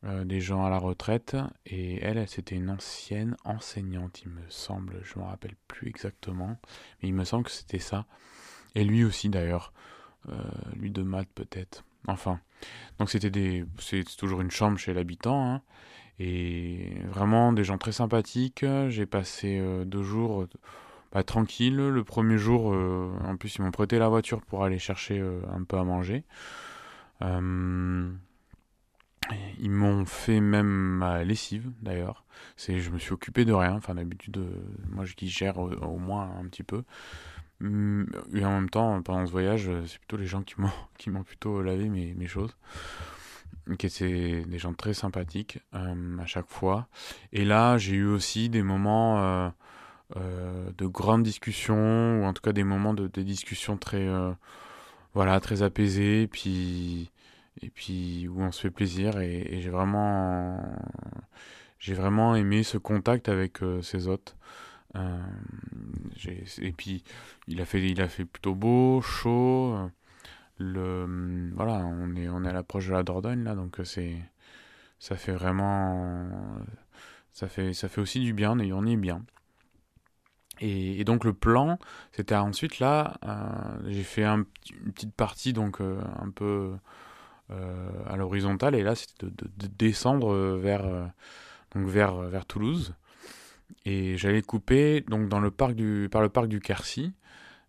euh, 0.04 0.24
des 0.24 0.40
gens 0.40 0.64
à 0.64 0.70
la 0.70 0.78
retraite. 0.78 1.36
Et 1.64 2.00
elle, 2.02 2.26
c'était 2.28 2.56
une 2.56 2.70
ancienne 2.70 3.36
enseignante, 3.44 4.22
il 4.24 4.30
me 4.30 4.42
semble. 4.48 5.00
Je 5.04 5.18
me 5.18 5.24
rappelle 5.24 5.54
plus 5.68 5.88
exactement. 5.88 6.58
Mais 7.00 7.08
il 7.08 7.14
me 7.14 7.24
semble 7.24 7.44
que 7.44 7.50
c'était 7.50 7.78
ça. 7.78 8.06
Et 8.74 8.84
lui 8.84 9.04
aussi, 9.04 9.28
d'ailleurs. 9.28 9.72
Euh, 10.28 10.34
lui 10.74 10.90
de 10.90 11.02
maths, 11.02 11.28
peut-être. 11.34 11.84
Enfin. 12.08 12.40
Donc, 12.98 13.10
c'était 13.10 13.30
des. 13.30 13.64
C'est 13.78 14.04
toujours 14.16 14.40
une 14.40 14.50
chambre 14.50 14.76
chez 14.76 14.92
l'habitant. 14.92 15.54
Hein. 15.54 15.62
Et 16.18 16.94
vraiment, 17.08 17.52
des 17.52 17.64
gens 17.64 17.78
très 17.78 17.92
sympathiques. 17.92 18.64
J'ai 18.88 19.06
passé 19.06 19.58
euh, 19.60 19.84
deux 19.84 20.02
jours. 20.02 20.46
Bah, 21.12 21.22
tranquille. 21.22 21.76
Le 21.76 22.04
premier 22.04 22.38
jour, 22.38 22.66
en 22.72 23.36
plus, 23.36 23.56
ils 23.56 23.62
m'ont 23.62 23.70
prêté 23.70 23.98
la 23.98 24.08
voiture 24.08 24.40
pour 24.42 24.64
aller 24.64 24.78
chercher 24.78 25.20
un 25.52 25.62
peu 25.62 25.76
à 25.76 25.84
manger. 25.84 26.24
Ils 29.58 29.70
m'ont 29.70 30.04
fait 30.04 30.40
même 30.40 30.66
ma 30.66 31.24
lessive 31.24 31.70
d'ailleurs. 31.82 32.24
C'est, 32.56 32.80
je 32.80 32.90
me 32.90 32.98
suis 32.98 33.12
occupé 33.12 33.44
de 33.44 33.52
rien. 33.52 33.74
Enfin 33.74 33.94
d'habitude, 33.94 34.38
euh, 34.38 34.62
moi 34.90 35.04
je 35.04 35.14
gère 35.22 35.58
au, 35.58 35.98
moins 35.98 36.30
un 36.38 36.44
petit 36.46 36.62
peu. 36.62 36.82
Hum, 37.62 38.06
et 38.34 38.44
en 38.44 38.52
même 38.52 38.70
temps, 38.70 39.00
pendant 39.02 39.26
ce 39.26 39.32
voyage, 39.32 39.68
euh, 39.68 39.84
c'est 39.86 39.98
plutôt 39.98 40.16
les 40.16 40.26
gens 40.26 40.42
qui 40.42 40.60
m'ont 40.60 40.70
qui 40.98 41.10
m'ont 41.10 41.22
plutôt 41.22 41.62
lavé 41.62 41.88
mes, 41.88 42.14
mes 42.14 42.26
choses. 42.26 42.56
Qui 43.78 43.88
des 43.88 44.58
gens 44.58 44.74
très 44.74 44.92
sympathiques 44.92 45.60
euh, 45.74 46.18
à 46.18 46.26
chaque 46.26 46.48
fois. 46.48 46.88
Et 47.32 47.44
là, 47.44 47.78
j'ai 47.78 47.94
eu 47.94 48.06
aussi 48.06 48.48
des 48.48 48.62
moments 48.62 49.52
de 50.16 50.86
grandes 50.86 51.22
discussions 51.22 52.22
ou 52.22 52.24
en 52.24 52.32
tout 52.32 52.42
cas 52.42 52.52
des 52.52 52.64
moments 52.64 52.92
de, 52.92 53.06
de 53.06 53.22
discussions 53.22 53.76
très 53.76 54.08
voilà 55.14 55.38
très 55.38 55.62
apaisées. 55.62 56.26
Puis 56.26 57.12
et 57.60 57.70
puis 57.70 58.28
où 58.28 58.40
on 58.40 58.52
se 58.52 58.62
fait 58.62 58.70
plaisir 58.70 59.20
et, 59.20 59.60
j'ai 59.60 59.70
vraiment 59.70 60.60
j'ai 61.78 61.94
vraiment 61.94 62.34
aimé 62.36 62.62
ce 62.62 62.78
contact 62.78 63.28
avec 63.28 63.62
euh, 63.62 63.82
ces 63.82 64.08
hôtes. 64.08 64.36
Euh, 64.94 65.20
et 66.60 66.72
puis 66.72 67.02
il 67.48 67.60
a 67.60 67.64
fait 67.64 67.82
il 67.82 68.00
a 68.00 68.08
fait 68.08 68.24
plutôt 68.24 68.54
beau 68.54 69.00
chaud. 69.02 69.90
Le 70.58 71.50
voilà 71.54 71.78
on 71.78 72.14
est 72.16 72.28
on 72.28 72.44
est 72.44 72.48
à 72.48 72.52
l'approche 72.52 72.88
de 72.88 72.92
la 72.92 73.02
Dordogne 73.02 73.42
là 73.44 73.54
donc 73.54 73.80
c'est 73.84 74.16
ça 74.98 75.16
fait 75.16 75.32
vraiment 75.32 76.28
ça 77.32 77.48
fait 77.48 77.72
ça 77.74 77.88
fait 77.88 78.00
aussi 78.00 78.20
du 78.20 78.32
bien 78.34 78.58
et 78.58 78.72
on 78.72 78.86
est 78.86 78.96
bien. 78.96 79.24
Et, 80.60 81.02
donc 81.04 81.24
le 81.24 81.32
plan, 81.32 81.78
c'était 82.12 82.36
ensuite 82.36 82.78
là, 82.78 83.18
euh, 83.24 83.90
j'ai 83.90 84.04
fait 84.04 84.24
un, 84.24 84.44
une 84.84 84.92
petite 84.92 85.14
partie 85.14 85.52
donc 85.52 85.80
un 85.80 86.30
peu 86.30 86.44
euh, 86.44 86.76
à 88.06 88.16
l'horizontale 88.16 88.74
et 88.74 88.82
là 88.82 88.94
c'était 88.94 89.26
de, 89.26 89.66
descendre 89.78 90.34
vers, 90.56 90.84
euh, 90.84 91.06
donc 91.74 91.88
vers, 91.88 92.14
vers 92.14 92.46
Toulouse 92.46 92.94
et 93.84 94.16
j'allais 94.16 94.42
couper 94.42 95.00
donc 95.02 95.28
dans 95.28 95.40
le 95.40 95.50
parc 95.50 95.74
du, 95.74 96.08
par 96.10 96.22
le 96.22 96.28
parc 96.28 96.48
du 96.48 96.60
Quercy 96.60 97.12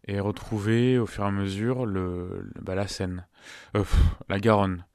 et 0.08 0.20
retrouver 0.20 0.98
au 1.00 1.06
fur 1.06 1.24
et 1.24 1.28
à 1.28 1.32
mesure 1.32 1.86
le, 1.86 2.50
bah, 2.62 2.76
la 2.76 2.88
Seine, 2.88 3.26
euh, 3.76 3.84
la 4.30 4.40
Garonne. 4.40 4.86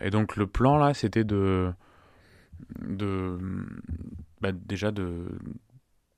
et 0.00 0.10
donc 0.10 0.36
le 0.36 0.46
plan 0.46 0.76
là, 0.76 0.92
c'était 0.92 1.24
de, 1.24 1.72
de 2.80 3.38
bah, 4.40 4.52
déjà 4.52 4.90
de 4.90 5.26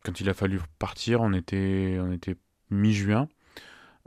quand 0.04 0.21
il 0.21 0.28
a 0.28 0.35
fallu 0.35 0.61
partir, 0.78 1.21
on 1.21 1.33
était, 1.33 1.99
on 2.00 2.12
était 2.12 2.37
mi-juin. 2.71 3.28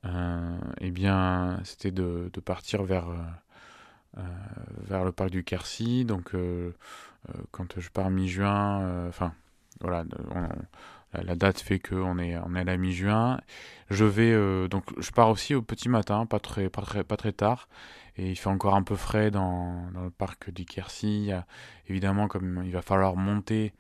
Eh 0.05 0.91
bien, 0.91 1.59
c'était 1.63 1.91
de, 1.91 2.29
partir 2.43 2.83
vers, 2.83 3.07
vers 4.15 5.03
le 5.03 5.11
parc 5.11 5.29
du 5.29 5.43
Quercy. 5.43 6.05
Donc, 6.05 6.33
quand 7.51 7.79
je 7.79 7.89
pars 7.89 8.09
mi-juin, 8.09 9.07
enfin, 9.07 9.33
voilà, 9.81 10.03
la 11.13 11.35
date 11.35 11.59
fait 11.59 11.79
qu'on 11.79 12.17
est, 12.19 12.37
on 12.37 12.55
est 12.55 12.61
à 12.61 12.63
la 12.63 12.77
mi-juin. 12.77 13.39
Je 13.89 14.05
vais, 14.05 14.67
donc, 14.67 14.83
je 14.99 15.11
pars 15.11 15.29
aussi 15.29 15.55
au 15.55 15.61
petit 15.61 15.89
matin, 15.89 16.25
pas 16.25 16.39
très, 16.39 16.69
pas 16.69 16.81
très, 16.81 17.03
pas 17.03 17.17
très 17.17 17.31
tard 17.31 17.67
et 18.17 18.29
il 18.31 18.35
fait 18.35 18.49
encore 18.49 18.75
un 18.75 18.83
peu 18.83 18.95
frais 18.95 19.31
dans, 19.31 19.89
dans 19.91 20.03
le 20.03 20.11
parc 20.11 20.51
du 20.51 20.65
Quercy. 20.65 21.31
évidemment, 21.87 22.27
comme 22.27 22.63
il 22.65 22.71
va 22.71 22.81
falloir 22.81 23.15
monter, 23.15 23.73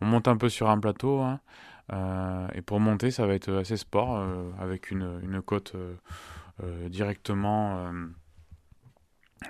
on 0.00 0.06
monte 0.06 0.28
un 0.28 0.36
peu 0.36 0.48
sur 0.48 0.68
un 0.68 0.78
plateau. 0.78 1.20
Hein, 1.20 1.40
euh, 1.40 1.77
et 1.90 2.62
pour 2.62 2.80
monter, 2.80 3.10
ça 3.10 3.26
va 3.26 3.34
être 3.34 3.52
assez 3.54 3.76
sport, 3.76 4.16
euh, 4.16 4.50
avec 4.58 4.90
une, 4.90 5.42
côte 5.42 5.74
euh, 5.74 6.88
directement. 6.88 7.90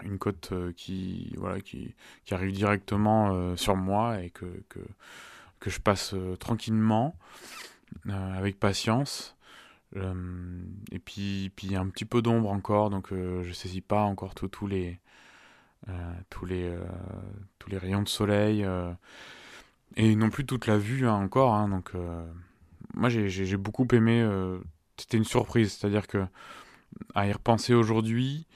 une 0.02 0.18
côte 0.18 0.52
qui, 0.76 1.34
arrive 2.30 2.52
directement 2.52 3.56
sur 3.56 3.76
moi 3.76 4.22
et 4.22 4.30
que, 4.30 4.46
je 5.66 5.78
passe 5.78 6.14
tranquillement, 6.38 7.16
avec 8.08 8.58
patience. 8.60 9.38
Euh, 9.96 10.62
et 10.92 10.98
puis, 10.98 11.50
puis 11.56 11.76
un 11.76 11.88
petit 11.88 12.04
peu 12.04 12.22
d'ombre 12.22 12.50
encore, 12.50 12.90
donc 12.90 13.12
euh, 13.12 13.42
je 13.42 13.52
saisis 13.52 13.80
pas 13.80 14.02
encore 14.02 14.34
tous 14.34 14.66
les, 14.66 14.98
euh, 15.88 16.12
tous, 16.30 16.44
les, 16.44 16.76
tous 17.58 17.70
les 17.70 17.78
rayons 17.78 18.02
de 18.02 18.08
soleil. 18.08 18.66
Et 19.96 20.14
non 20.16 20.30
plus 20.30 20.46
toute 20.46 20.66
la 20.66 20.78
vue 20.78 21.06
hein, 21.06 21.14
encore. 21.14 21.54
Hein, 21.54 21.68
donc, 21.68 21.92
moi, 22.94 23.08
j'ai 23.08 23.56
beaucoup 23.56 23.86
aimé. 23.92 24.26
C'était 24.96 25.16
une 25.16 25.24
surprise, 25.24 25.72
c'est-à-dire 25.72 26.06
que 26.06 26.26
à 27.14 27.26
y 27.26 27.32
repenser 27.32 27.74
aujourd'hui, 27.74 28.46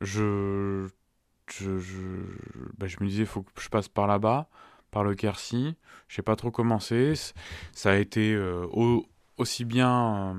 je, 0.00 0.88
je, 1.48 1.78
je, 1.78 1.98
bah, 2.78 2.86
je 2.86 2.96
me 3.00 3.06
disais, 3.06 3.22
il 3.22 3.28
faut 3.28 3.42
que 3.42 3.60
je 3.60 3.68
passe 3.68 3.88
par 3.88 4.06
là-bas, 4.06 4.48
par 4.90 5.04
le 5.04 5.14
Quercy. 5.14 5.76
Je 6.08 6.16
sais 6.16 6.22
pas 6.22 6.36
trop 6.36 6.50
comment 6.50 6.80
c'est. 6.80 7.14
Ça 7.72 7.92
a 7.92 7.96
été 7.96 8.36
aussi 9.36 9.64
bien 9.64 10.36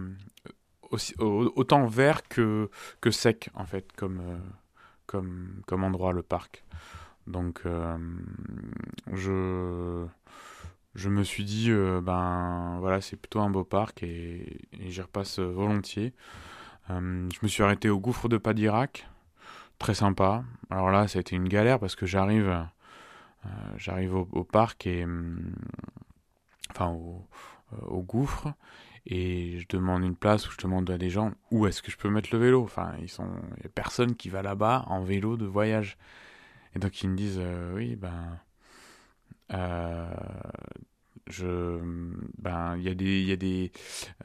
autant 1.20 1.86
vert 1.88 2.28
que, 2.28 2.70
que 3.02 3.12
sec, 3.12 3.50
en 3.54 3.66
fait, 3.66 3.92
comme, 3.94 4.20
euh, 4.20 4.38
comme, 5.06 5.62
comme 5.68 5.84
endroit, 5.84 6.14
le 6.14 6.24
parc. 6.24 6.64
Donc, 7.28 7.62
euh, 7.66 7.98
je, 9.14 10.06
je 10.96 11.10
me 11.10 11.24
suis 11.24 11.44
dit, 11.44 11.72
euh, 11.72 12.02
ben 12.02 12.78
voilà, 12.80 13.02
c'est 13.02 13.18
plutôt 13.18 13.42
un 13.42 13.50
beau 13.50 13.64
parc 13.64 14.04
et, 14.04 14.62
j'y 14.80 15.02
repasse 15.02 15.40
volontiers. 15.40 16.14
je 16.90 16.94
me 17.42 17.48
suis 17.48 17.64
arrêté 17.64 17.90
au 17.90 18.00
gouffre 18.00 18.30
de 18.30 18.38
Padirac, 18.38 19.08
très 19.80 19.96
sympa. 19.96 20.44
Alors 20.70 20.92
là, 20.92 21.08
ça 21.08 21.20
a 21.20 21.22
été 21.22 21.36
une 21.36 21.50
galère 21.50 21.80
parce 21.80 21.96
que 21.96 22.06
j'arrive 22.06 22.68
au, 24.32 24.44
parc 24.44 24.88
et. 24.88 25.06
enfin, 26.72 26.88
au, 26.88 28.02
gouffre 28.04 28.54
et 29.06 29.60
je 29.60 29.66
demande 29.70 30.04
une 30.04 30.16
place 30.16 30.48
ou 30.48 30.52
je 30.52 30.58
demande 30.64 30.90
à 30.90 30.98
des 30.98 31.10
gens 31.10 31.34
où 31.52 31.68
est-ce 31.68 31.82
que 31.82 31.92
je 31.92 31.98
peux 31.98 32.10
mettre 32.10 32.30
le 32.32 32.40
vélo? 32.40 32.64
Enfin, 32.64 32.94
il 33.00 33.06
y 33.06 33.66
a 33.66 33.70
personne 33.74 34.16
qui 34.16 34.30
va 34.30 34.42
là-bas 34.42 34.86
en 34.88 35.04
vélo 35.04 35.38
de 35.38 35.46
voyage. 35.46 35.98
Et 36.76 36.80
donc 36.80 37.02
ils 37.04 37.10
me 37.10 37.16
disent, 37.16 37.40
euh, 37.40 37.74
oui, 37.76 37.96
ben, 37.96 38.40
euh, 39.54 40.14
je, 41.34 41.80
ben, 42.38 42.76
il 42.78 42.84
y 42.84 42.90
a 42.90 42.94
des, 42.94 43.20
il 43.22 43.28
y 43.28 43.32
a 43.32 43.36
des, 43.36 43.72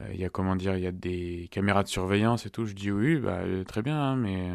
euh, 0.01 0.29
comment 0.31 0.55
dire, 0.55 0.75
il 0.77 0.83
y 0.83 0.87
a 0.87 0.91
des 0.91 1.47
caméras 1.51 1.83
de 1.83 1.89
surveillance 1.89 2.45
et 2.45 2.49
tout. 2.49 2.65
Je 2.65 2.73
dis 2.73 2.91
oui, 2.91 3.17
bah, 3.17 3.41
très 3.67 3.81
bien, 3.81 3.99
hein, 3.99 4.15
mais 4.15 4.49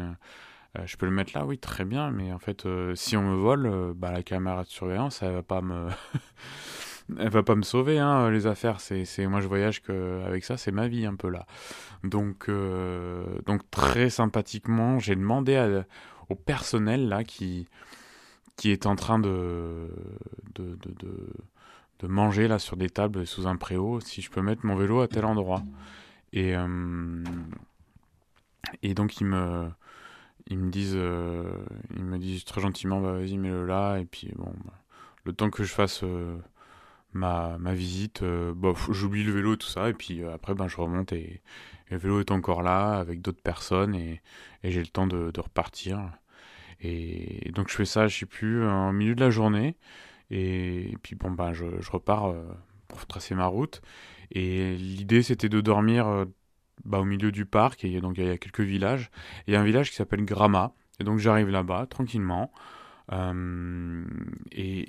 je 0.85 0.97
peux 0.97 1.05
le 1.05 1.11
mettre 1.11 1.37
là, 1.37 1.45
oui, 1.45 1.57
très 1.57 1.85
bien, 1.85 2.11
mais 2.11 2.31
en 2.31 2.39
fait, 2.39 2.67
si 2.95 3.15
on 3.17 3.23
me 3.23 3.35
vole, 3.35 3.93
bah, 3.95 4.11
la 4.11 4.23
caméra 4.23 4.63
de 4.63 4.69
surveillance, 4.69 5.21
elle 5.23 5.33
va 5.33 5.43
pas 5.43 5.61
me 5.61 5.89
elle 7.17 7.29
va 7.29 7.43
pas 7.43 7.55
me 7.55 7.61
sauver, 7.61 7.99
hein, 7.99 8.29
les 8.29 8.47
affaires. 8.47 8.79
C'est, 8.79 9.05
c'est, 9.05 9.27
moi, 9.27 9.41
je 9.41 9.47
voyage 9.47 9.81
que 9.81 10.23
avec 10.25 10.43
ça, 10.43 10.57
c'est 10.57 10.71
ma 10.71 10.87
vie 10.87 11.05
un 11.05 11.15
peu 11.15 11.29
là. 11.29 11.45
Donc, 12.03 12.49
euh, 12.49 13.23
donc 13.45 13.69
très 13.71 14.09
sympathiquement, 14.09 14.99
j'ai 14.99 15.15
demandé 15.15 15.83
au 16.29 16.35
personnel 16.35 17.07
là 17.07 17.23
qui, 17.23 17.67
qui 18.55 18.71
est 18.71 18.85
en 18.85 18.95
train 18.95 19.19
de, 19.19 19.89
manger 22.03 22.47
là 22.47 22.59
sur 22.59 22.77
des 22.77 22.89
tables 22.89 23.25
sous 23.25 23.47
un 23.47 23.55
préau, 23.55 23.99
si 23.99 24.21
je 24.21 24.29
peux 24.29 24.41
mettre 24.41 24.65
mon 24.65 24.75
vélo 24.75 25.01
à 25.01 25.07
tel 25.07 25.25
endroit. 25.25 25.63
Et, 26.33 26.55
euh, 26.55 27.23
et 28.83 28.93
donc 28.93 29.19
ils 29.21 29.25
me, 29.25 29.69
ils 30.47 30.57
me 30.57 30.69
disent, 30.69 30.95
euh, 30.95 31.43
ils 31.95 32.03
me 32.03 32.17
disent 32.17 32.45
très 32.45 32.61
gentiment, 32.61 33.01
bah 33.01 33.13
vas-y 33.13 33.37
mets-le 33.37 33.65
là. 33.65 33.97
Et 33.97 34.05
puis 34.05 34.31
bon, 34.35 34.53
bah, 34.65 34.73
le 35.23 35.33
temps 35.33 35.49
que 35.49 35.63
je 35.63 35.71
fasse 35.71 36.03
ma, 37.15 37.57
ma 37.59 37.73
visite, 37.73 38.21
euh, 38.23 38.53
j'oublie 38.91 39.23
le 39.23 39.31
vélo 39.31 39.55
et 39.55 39.57
tout 39.57 39.67
ça, 39.67 39.89
et 39.89 39.93
puis 39.93 40.21
euh, 40.21 40.33
après 40.33 40.53
ben, 40.53 40.67
je 40.67 40.77
remonte 40.77 41.13
et, 41.13 41.41
le 41.89 41.97
vélo 41.97 42.19
est 42.19 42.31
encore 42.31 42.63
là 42.63 42.93
avec 42.93 43.21
d'autres 43.21 43.41
personnes 43.41 43.95
et, 43.95 44.21
j'ai 44.63 44.81
le 44.81 44.87
temps 44.87 45.07
de, 45.07 45.31
de, 45.31 45.39
repartir. 45.39 46.11
Et, 46.81 47.51
donc 47.53 47.69
je 47.69 47.75
fais 47.75 47.85
ça, 47.85 48.07
je 48.07 48.19
sais 48.19 48.25
plus, 48.25 48.67
en 48.67 48.91
milieu 48.91 49.15
de 49.15 49.21
la 49.21 49.29
journée, 49.29 49.75
et, 50.31 50.95
puis 51.03 51.15
bon 51.15 51.31
ben 51.31 51.53
je, 51.53 51.65
repars 51.91 52.27
euh, 52.27 52.43
pour 52.87 53.05
tracer 53.05 53.35
ma 53.35 53.47
route. 53.47 53.81
Et 54.31 54.75
l'idée 54.75 55.23
c'était 55.23 55.49
de 55.49 55.61
dormir 55.61 56.25
bah, 56.83 56.99
au 56.99 57.05
milieu 57.05 57.31
du 57.31 57.45
parc, 57.45 57.83
et 57.85 58.01
donc 58.01 58.17
il 58.17 58.25
y 58.25 58.29
a 58.29 58.37
quelques 58.37 58.61
villages. 58.61 59.11
Il 59.47 59.53
y 59.53 59.57
a 59.57 59.61
un 59.61 59.65
village 59.65 59.89
qui 59.89 59.95
s'appelle 59.95 60.25
Grama, 60.25 60.73
et 60.99 61.03
donc 61.03 61.19
j'arrive 61.19 61.49
là-bas 61.49 61.87
tranquillement. 61.87 62.51
et, 64.51 64.85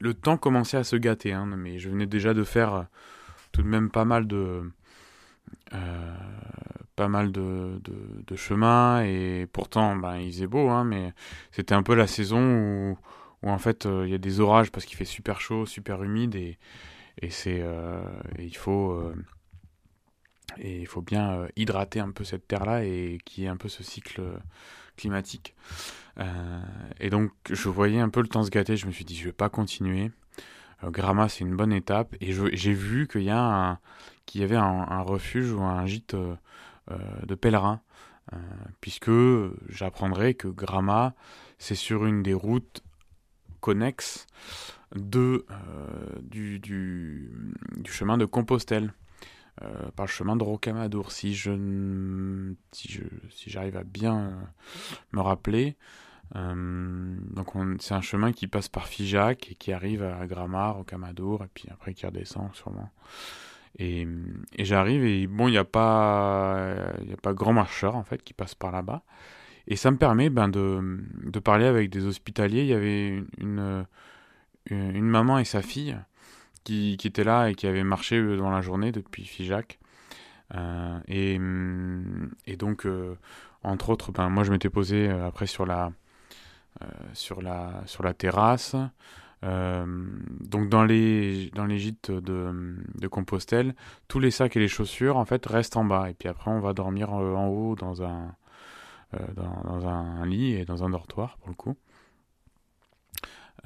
le 0.00 0.14
temps 0.14 0.38
commençait 0.38 0.78
à 0.78 0.84
se 0.84 0.96
gâter, 0.96 1.32
hein, 1.32 1.46
mais 1.46 1.78
je 1.78 1.90
venais 1.90 2.06
déjà 2.06 2.34
de 2.34 2.42
faire 2.42 2.74
euh, 2.74 2.82
tout 3.52 3.62
de 3.62 3.68
même 3.68 3.90
pas 3.90 4.04
mal 4.04 4.26
de 4.26 4.62
euh, 5.74 6.16
pas 6.96 7.08
mal 7.08 7.32
de, 7.32 7.80
chemin 8.36 9.02
et 9.02 9.46
pourtant 9.52 9.96
ben, 9.96 10.16
il 10.16 10.32
faisait 10.32 10.46
beau, 10.46 10.68
hein, 10.70 10.84
mais 10.84 11.12
c'était 11.50 11.74
un 11.74 11.82
peu 11.82 11.94
la 11.94 12.06
saison 12.06 12.40
où, 12.40 12.98
où 13.42 13.50
en 13.50 13.58
fait 13.58 13.86
euh, 13.86 14.06
il 14.06 14.10
y 14.10 14.14
a 14.14 14.18
des 14.18 14.40
orages 14.40 14.70
parce 14.70 14.86
qu'il 14.86 14.96
fait 14.96 15.04
super 15.04 15.40
chaud, 15.40 15.66
super 15.66 16.02
humide 16.02 16.34
et, 16.34 16.58
et 17.22 17.30
c'est 17.30 17.62
il 18.38 18.56
faut 18.56 19.12
et 20.58 20.80
il 20.80 20.86
faut 20.86 21.02
bien 21.02 21.46
hydrater 21.56 22.00
un 22.00 22.10
peu 22.10 22.24
cette 22.24 22.46
terre 22.48 22.64
là 22.64 22.84
et 22.84 23.18
qui 23.24 23.44
est 23.44 23.48
un 23.48 23.56
peu 23.56 23.68
ce 23.68 23.82
cycle 23.82 24.22
climatique. 24.96 25.54
Euh, 26.18 26.60
et 27.00 27.10
donc, 27.10 27.32
je 27.48 27.68
voyais 27.68 28.00
un 28.00 28.08
peu 28.08 28.20
le 28.20 28.28
temps 28.28 28.42
se 28.42 28.50
gâter. 28.50 28.76
Je 28.76 28.86
me 28.86 28.92
suis 28.92 29.04
dit, 29.04 29.16
je 29.16 29.24
vais 29.24 29.32
pas 29.32 29.48
continuer. 29.48 30.10
Euh, 30.84 30.90
Grama, 30.90 31.28
c'est 31.28 31.40
une 31.40 31.56
bonne 31.56 31.72
étape. 31.72 32.14
Et 32.20 32.32
j'ai 32.32 32.72
vu 32.72 33.08
qu'il 33.08 33.22
y, 33.22 33.30
a 33.30 33.78
qu'il 34.26 34.40
y 34.40 34.44
avait 34.44 34.56
un, 34.56 35.02
refuge 35.02 35.52
ou 35.52 35.62
un 35.62 35.86
gîte 35.86 36.14
euh, 36.14 36.36
de 37.26 37.34
pèlerins. 37.34 37.80
puisque 38.80 39.10
j'apprendrai 39.68 40.34
que 40.34 40.48
Grama, 40.48 41.14
c'est 41.58 41.74
sur 41.74 42.06
une 42.06 42.22
des 42.22 42.34
routes 42.34 42.82
connexes 43.60 44.26
de, 44.94 45.46
du, 46.22 46.58
du, 46.58 47.30
du, 47.76 47.92
chemin 47.92 48.18
de 48.18 48.24
Compostelle. 48.24 48.92
Euh, 49.62 49.90
par 49.94 50.06
le 50.06 50.10
chemin 50.10 50.36
de 50.36 50.42
Rocamadour, 50.42 51.12
si 51.12 51.34
je 51.34 52.54
si 52.72 52.90
je 52.90 53.02
si 53.28 53.50
j'arrive 53.50 53.76
à 53.76 53.84
bien 53.84 54.32
me 55.12 55.20
rappeler. 55.20 55.76
Euh, 56.36 57.16
donc 57.34 57.48
c'est 57.80 57.92
un 57.92 58.00
chemin 58.00 58.32
qui 58.32 58.46
passe 58.46 58.68
par 58.68 58.86
Figeac 58.86 59.50
et 59.50 59.54
qui 59.54 59.72
arrive 59.72 60.02
à 60.02 60.26
Gramar, 60.26 60.76
Rocamadour, 60.76 61.44
et 61.44 61.48
puis 61.52 61.64
après 61.70 61.92
qui 61.92 62.06
redescend 62.06 62.54
sûrement. 62.54 62.90
Et, 63.78 64.06
et 64.56 64.64
j'arrive 64.64 65.04
et 65.04 65.26
bon, 65.26 65.48
il 65.48 65.52
n'y 65.52 65.58
a 65.58 65.64
pas 65.64 66.70
a 66.70 67.16
pas 67.22 67.34
grand 67.34 67.52
marcheur 67.52 67.96
en 67.96 68.04
fait 68.04 68.22
qui 68.22 68.32
passe 68.32 68.54
par 68.54 68.72
là-bas. 68.72 69.02
Et 69.66 69.76
ça 69.76 69.90
me 69.90 69.96
permet 69.96 70.30
ben, 70.30 70.48
de, 70.48 71.00
de 71.24 71.38
parler 71.38 71.66
avec 71.66 71.90
des 71.90 72.06
hospitaliers. 72.06 72.62
Il 72.62 72.68
y 72.68 72.74
avait 72.74 73.22
une, 73.38 73.86
une 74.70 75.08
maman 75.08 75.38
et 75.38 75.44
sa 75.44 75.62
fille 75.62 75.96
qui, 76.64 76.96
qui, 76.98 77.06
était 77.06 77.24
là 77.24 77.48
et 77.48 77.54
qui 77.54 77.66
avait 77.66 77.84
marché 77.84 78.16
euh, 78.16 78.36
dans 78.36 78.50
la 78.50 78.60
journée 78.60 78.92
depuis 78.92 79.24
Figeac. 79.24 79.78
Euh, 80.54 80.98
et, 81.08 81.38
mm, 81.38 82.30
et, 82.46 82.56
donc, 82.56 82.86
euh, 82.86 83.16
entre 83.62 83.90
autres, 83.90 84.12
ben, 84.12 84.28
moi 84.28 84.44
je 84.44 84.50
m'étais 84.50 84.70
posé 84.70 85.08
après 85.08 85.46
sur 85.46 85.66
la, 85.66 85.92
sur 87.12 87.42
la, 87.42 87.82
sur 87.86 88.02
la 88.02 88.14
terrasse. 88.14 88.74
donc 89.42 90.68
dans 90.68 90.84
les, 90.84 91.50
dans 91.54 91.66
les 91.66 91.78
gîtes 91.78 92.10
de, 92.10 92.76
de, 92.94 93.08
Compostelle, 93.08 93.74
tous 94.08 94.18
les 94.18 94.30
sacs 94.30 94.56
et 94.56 94.60
les 94.60 94.68
chaussures 94.68 95.16
en 95.16 95.24
fait 95.24 95.44
restent 95.46 95.76
en 95.76 95.84
bas. 95.84 96.08
Et 96.10 96.14
puis 96.14 96.28
après 96.28 96.50
on 96.50 96.60
va 96.60 96.72
dormir 96.72 97.12
en 97.12 97.48
haut 97.48 97.76
dans 97.76 98.02
un, 98.02 98.34
dans, 99.34 99.62
dans, 99.64 99.88
un 99.88 100.24
lit 100.26 100.54
et 100.54 100.64
dans 100.64 100.84
un 100.84 100.90
dortoir 100.90 101.36
pour 101.38 101.48
le 101.48 101.54
coup. 101.54 101.76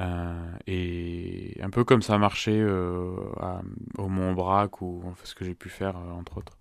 Euh, 0.00 0.52
et 0.66 1.56
un 1.62 1.70
peu 1.70 1.84
comme 1.84 2.02
ça 2.02 2.14
a 2.14 2.18
marché 2.18 2.52
euh, 2.52 3.14
au 3.98 4.08
Mont 4.08 4.32
Brac 4.32 4.82
ou 4.82 5.02
ce 5.22 5.34
que 5.34 5.44
j'ai 5.44 5.54
pu 5.54 5.68
faire 5.68 5.96
euh, 5.96 6.10
entre 6.12 6.38
autres. 6.38 6.58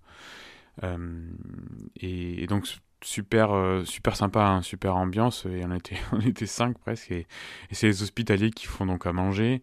et, 2.00 2.46
donc 2.48 2.68
super 3.02 3.50
super 3.86 4.16
sympa, 4.16 4.46
hein, 4.46 4.62
super 4.62 4.96
ambiance. 4.96 5.46
Et 5.46 5.64
on 5.66 5.74
était 5.74 5.98
on 6.12 6.20
était 6.20 6.46
cinq 6.46 6.78
presque. 6.78 7.12
Et 7.12 7.28
c'est 7.72 7.88
les 7.88 8.04
hospitaliers 8.04 8.52
qui 8.52 8.68
font 8.68 8.86
donc 8.86 9.06
à 9.06 9.14
manger. 9.14 9.62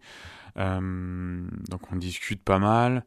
donc 0.55 1.91
on 1.91 1.95
discute 1.95 2.43
pas 2.43 2.59
mal. 2.59 3.05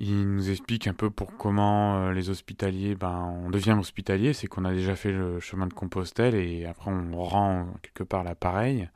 Il 0.00 0.32
nous 0.32 0.48
explique 0.48 0.86
un 0.86 0.94
peu 0.94 1.10
pour 1.10 1.36
comment 1.36 1.96
euh, 1.98 2.12
les 2.12 2.30
hospitaliers, 2.30 2.94
ben, 2.94 3.36
on 3.44 3.50
devient 3.50 3.72
hospitalier, 3.76 4.32
c'est 4.32 4.46
qu'on 4.46 4.64
a 4.64 4.72
déjà 4.72 4.94
fait 4.94 5.10
le 5.10 5.40
chemin 5.40 5.66
de 5.66 5.74
Compostelle 5.74 6.36
et 6.36 6.66
après 6.66 6.92
on 6.92 7.20
rend 7.20 7.66
quelque 7.82 8.04
part 8.04 8.22
l'appareil. 8.22 8.88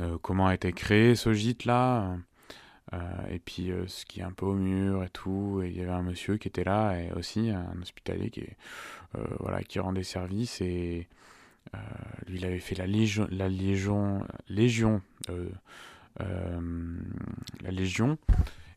Euh, 0.00 0.16
comment 0.22 0.46
a 0.46 0.54
été 0.54 0.72
créé 0.72 1.14
ce 1.14 1.34
gîte-là 1.34 2.16
euh, 2.94 2.98
et 3.30 3.38
puis 3.38 3.70
ce 3.86 4.06
qui 4.06 4.20
est 4.20 4.22
un 4.22 4.32
peu 4.32 4.46
au 4.46 4.54
mur 4.54 5.04
et 5.04 5.10
tout. 5.10 5.60
Et 5.62 5.68
il 5.68 5.76
y 5.76 5.82
avait 5.82 5.92
un 5.92 6.02
monsieur 6.02 6.38
qui 6.38 6.48
était 6.48 6.64
là 6.64 6.98
et 6.98 7.12
aussi 7.12 7.50
un 7.50 7.76
hospitalier 7.82 8.30
qui, 8.30 8.46
voilà, 9.40 9.62
qui 9.62 9.78
rendait 9.78 10.04
service 10.04 10.62
et 10.62 11.06
lui 12.28 12.38
il 12.38 12.46
avait 12.46 12.60
fait 12.60 12.76
la 12.76 12.86
légion, 12.86 13.28
la 13.30 13.48
légion, 13.48 14.26
légion, 14.48 15.02
la 16.18 17.70
légion 17.70 18.16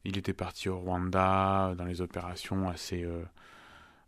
il 0.08 0.18
était 0.18 0.34
parti 0.34 0.70
au 0.70 0.80
Rwanda 0.80 1.76
dans 1.78 1.84
les 1.84 2.02
opérations 2.02 2.70
assez, 2.70 3.04
euh, 3.04 3.24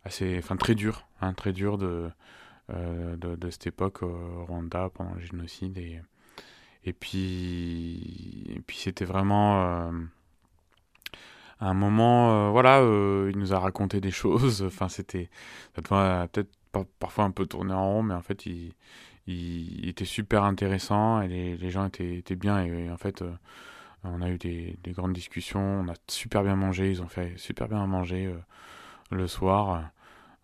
assez, 0.04 0.38
enfin 0.38 0.56
très 0.56 0.74
dures, 0.74 1.06
hein, 1.20 1.34
très 1.34 1.52
dures 1.52 1.76
de, 1.76 2.10
euh, 2.70 3.16
de, 3.16 3.36
de, 3.36 3.50
cette 3.50 3.66
époque 3.66 4.02
au 4.02 4.46
Rwanda 4.46 4.88
pendant 4.88 5.14
le 5.14 5.20
génocide 5.20 5.76
et 5.78 6.00
et 6.84 6.94
puis 6.94 8.46
et 8.48 8.60
puis 8.60 8.78
c'était 8.78 9.04
vraiment 9.04 9.62
euh, 9.62 9.90
un 11.60 11.74
moment, 11.74 12.50
voilà, 12.52 12.80
il 12.80 13.36
nous 13.38 13.52
a 13.52 13.58
raconté 13.58 14.00
des 14.00 14.10
choses. 14.10 14.62
Enfin, 14.62 14.88
c'était, 14.88 15.28
peut-être 15.74 16.48
parfois 16.98 17.24
un 17.24 17.30
peu 17.32 17.44
tourné 17.44 17.74
en 17.74 17.84
rond, 17.84 18.02
mais 18.02 18.14
en 18.14 18.22
fait, 18.22 18.46
il, 18.46 18.72
était 19.86 20.06
super 20.06 20.44
intéressant 20.44 21.20
et 21.20 21.28
les, 21.28 21.56
les 21.58 21.70
gens 21.70 21.84
étaient, 21.86 22.16
étaient 22.16 22.36
bien. 22.36 22.64
Et, 22.64 22.90
en 22.90 22.96
fait, 22.96 23.22
on 24.04 24.22
a 24.22 24.30
eu 24.30 24.38
des, 24.38 24.78
grandes 24.88 25.12
discussions, 25.12 25.60
on 25.60 25.88
a 25.88 25.94
super 26.08 26.42
bien 26.42 26.56
mangé, 26.56 26.90
ils 26.90 27.02
ont 27.02 27.08
fait 27.08 27.36
super 27.38 27.68
bien 27.68 27.82
à 27.82 27.86
manger 27.86 28.26
euh, 28.26 28.38
le 29.10 29.26
soir. 29.26 29.90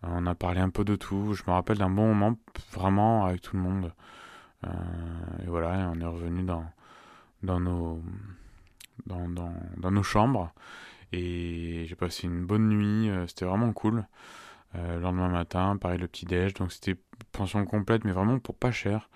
on 0.03 0.25
a 0.27 0.35
parlé 0.35 0.59
un 0.59 0.69
peu 0.69 0.83
de 0.85 0.95
tout. 0.95 1.33
Je 1.33 1.43
me 1.47 1.51
rappelle 1.51 1.77
d'un 1.77 1.89
bon 1.89 2.13
moment 2.13 2.37
vraiment 2.71 3.25
avec 3.25 3.41
tout 3.41 3.55
le 3.55 3.63
monde. 3.63 3.93
Euh, 4.65 4.69
et 5.43 5.47
voilà, 5.47 5.91
on 5.93 5.99
est 5.99 6.05
revenu 6.05 6.43
dans, 6.43 7.59
nos, 7.59 8.03
chambres. 10.03 10.53
Et 11.13 11.85
j'ai 11.87 11.95
passé 11.95 12.27
une 12.27 12.45
bonne 12.45 12.69
nuit. 12.69 13.09
Euh, 13.09 13.25
c'était 13.27 13.45
vraiment 13.45 13.73
cool. 13.73 14.05
le 14.75 14.99
lendemain 14.99 15.29
matin, 15.29 15.77
pareil 15.77 15.99
le 15.99 16.07
petit 16.07 16.25
déj. 16.25 16.53
Donc 16.53 16.71
c'était 16.71 16.95
pension 17.31 17.65
complète, 17.65 18.03
mais 18.05 18.11
vraiment 18.11 18.37
pour 18.39 18.55
pas 18.55 18.71
cher. 18.71 19.09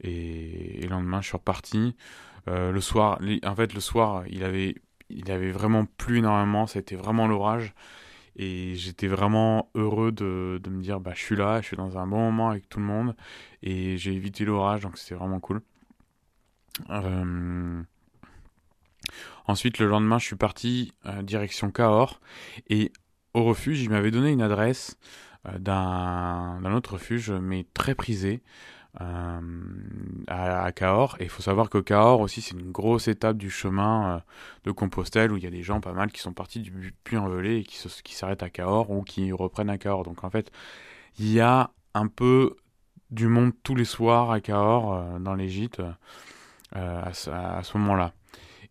Et, 0.00 0.80
et 0.80 0.82
le 0.82 0.90
lendemain, 0.90 1.22
je 1.22 1.28
suis 1.28 1.36
reparti. 1.36 1.96
Euh, 2.48 2.72
le 2.72 2.80
soir, 2.80 3.20
en 3.44 3.54
fait, 3.54 3.74
le 3.74 3.80
soir, 3.80 4.24
il 4.28 4.44
avait, 4.44 4.76
il 5.10 5.30
avait 5.30 5.50
vraiment 5.50 5.84
plu 5.84 6.18
énormément. 6.18 6.66
C'était 6.66 6.96
vraiment 6.96 7.26
l'orage. 7.26 7.74
Et 8.36 8.76
j'étais 8.76 9.08
vraiment 9.08 9.68
heureux 9.74 10.12
de, 10.12 10.60
de, 10.62 10.70
me 10.70 10.80
dire, 10.80 11.00
bah, 11.00 11.12
je 11.14 11.20
suis 11.20 11.36
là, 11.36 11.60
je 11.60 11.66
suis 11.66 11.76
dans 11.76 11.98
un 11.98 12.06
bon 12.06 12.18
moment 12.18 12.50
avec 12.50 12.68
tout 12.68 12.78
le 12.78 12.84
monde. 12.84 13.16
Et 13.62 13.98
j'ai 13.98 14.12
évité 14.12 14.44
l'orage, 14.44 14.82
donc 14.82 14.96
c'était 14.96 15.16
vraiment 15.16 15.40
cool. 15.40 15.60
Euh, 16.90 17.82
ensuite, 19.46 19.78
le 19.78 19.86
lendemain, 19.86 20.18
je 20.18 20.26
suis 20.26 20.36
parti 20.36 20.92
euh, 21.06 21.22
direction 21.22 21.70
Cahors. 21.70 22.20
Et 22.68 22.92
au 23.34 23.44
refuge, 23.44 23.82
il 23.82 23.90
m'avait 23.90 24.10
donné 24.10 24.30
une 24.30 24.42
adresse 24.42 24.96
d'un 25.58 26.60
autre 26.74 26.94
refuge, 26.94 27.30
mais 27.30 27.64
très 27.72 27.94
prisé. 27.94 28.42
Euh, 29.02 29.40
à, 30.26 30.72
Cahors. 30.72 31.16
Et 31.20 31.24
il 31.24 31.28
faut 31.28 31.42
savoir 31.42 31.70
que 31.70 31.78
Cahors 31.78 32.20
aussi, 32.20 32.40
c'est 32.40 32.56
une 32.56 32.72
grosse 32.72 33.06
étape 33.06 33.36
du 33.36 33.50
chemin 33.50 34.16
euh, 34.16 34.20
de 34.64 34.70
Compostelle 34.70 35.30
où 35.30 35.36
il 35.36 35.44
y 35.44 35.46
a 35.46 35.50
des 35.50 35.62
gens 35.62 35.80
pas 35.80 35.92
mal 35.92 36.10
qui 36.10 36.20
sont 36.20 36.32
partis 36.32 36.60
du 36.60 36.94
Puy-en-Velay 37.04 37.60
et 37.60 37.64
qui, 37.64 38.14
s'arrêtent 38.14 38.42
à 38.42 38.50
Cahors 38.50 38.90
ou 38.90 39.02
qui 39.02 39.30
reprennent 39.30 39.70
à 39.70 39.78
Cahors. 39.78 40.04
Donc 40.04 40.24
en 40.24 40.30
fait, 40.30 40.50
il 41.18 41.30
y 41.30 41.40
a 41.40 41.70
un 41.94 42.08
peu 42.08 42.56
du 43.10 43.28
monde 43.28 43.52
tous 43.62 43.74
les 43.74 43.84
soirs 43.84 44.30
à 44.30 44.40
Cahors 44.40 44.94
euh, 44.94 45.18
dans 45.18 45.34
les 45.34 45.48
gîtes 45.48 45.82
à, 46.72 47.12
ce 47.12 47.78
moment-là. 47.78 48.14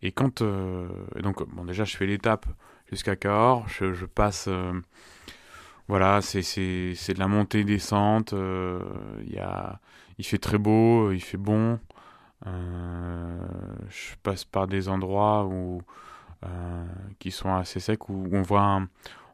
Et 0.01 0.11
quand. 0.11 0.43
donc, 0.43 1.47
bon, 1.47 1.63
déjà, 1.63 1.83
je 1.83 1.95
fais 1.95 2.05
l'étape 2.05 2.45
jusqu'à 2.91 3.15
Cahors, 3.15 3.67
je, 3.69 4.05
passe 4.05 4.49
voilà, 5.87 6.21
c'est 6.21 6.41
de 6.41 7.19
la 7.19 7.27
montée-descente. 7.27 8.33
Il 8.33 9.33
y 9.33 9.39
a 9.39 9.79
il 10.17 10.25
fait 10.25 10.37
très 10.37 10.57
beau, 10.57 11.11
il 11.11 11.21
fait 11.21 11.37
bon. 11.37 11.79
Euh, 12.45 13.47
je 13.89 14.15
passe 14.23 14.45
par 14.45 14.67
des 14.67 14.89
endroits 14.89 15.45
où, 15.45 15.81
euh, 16.45 16.85
qui 17.19 17.31
sont 17.31 17.53
assez 17.53 17.79
secs, 17.79 18.09
où 18.09 18.29
on 18.31 18.41
voit, 18.41 18.81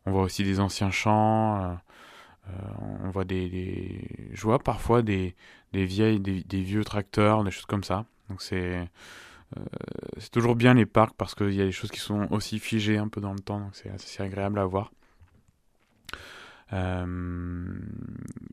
on 0.06 0.12
voit 0.12 0.24
aussi 0.24 0.43
des 0.43 0.60
anciens 0.60 0.91
champs. 0.91 1.62
Euh, 1.62 1.76
on 3.04 3.10
voit 3.10 3.24
des, 3.24 4.30
je 4.34 4.41
vois 4.41 4.60
parfois 4.60 5.02
des, 5.02 5.36
des 5.72 5.86
vieilles, 5.86 6.19
des, 6.19 6.43
des, 6.43 6.62
vieux 6.62 6.84
tracteurs, 6.84 7.43
des 7.43 7.52
choses 7.52 7.65
comme 7.65 7.84
ça. 7.84 8.06
Donc 8.30 8.41
c'est 8.41 8.89
c'est 10.17 10.32
toujours 10.32 10.56
bien 10.56 10.74
les 10.74 10.88
parcs 10.88 11.15
parce 11.15 11.36
qu'il 11.36 11.54
y 11.54 11.62
a 11.62 11.65
des 11.65 11.72
choses 11.72 11.91
qui 11.91 12.00
sont 12.00 12.28
aussi 12.32 12.58
figées 12.58 12.98
un 12.98 13.08
peu 13.08 13.22
dans 13.22 13.34
le 13.34 13.39
temps, 13.39 13.60
donc 13.60 13.76
c'est 13.76 13.91
assez 13.91 14.24
agréable 14.24 14.58
à 14.58 14.65
voir. 14.65 14.91
Euh, 16.73 17.05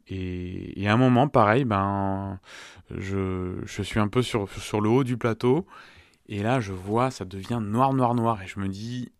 et, 0.09 0.87
à 0.87 0.93
un 0.93 0.97
moment, 0.97 1.29
pareil, 1.29 1.65
ben, 1.65 2.39
je, 2.91 3.61
je, 3.65 3.83
suis 3.83 4.01
un 4.01 4.09
peu 4.09 4.23
sur, 4.23 4.49
sur 4.51 4.81
le 4.81 4.89
haut 4.89 5.05
du 5.05 5.17
plateau, 5.17 5.67
et 6.29 6.43
là, 6.43 6.61
je 6.61 6.73
vois, 6.73 7.11
ça 7.11 7.25
devient 7.25 7.61
noir, 7.63 7.93
noir, 7.95 8.15
noir, 8.15 8.43
et 8.43 8.47
je 8.47 8.61
me 8.61 8.69
dis, 8.69 9.13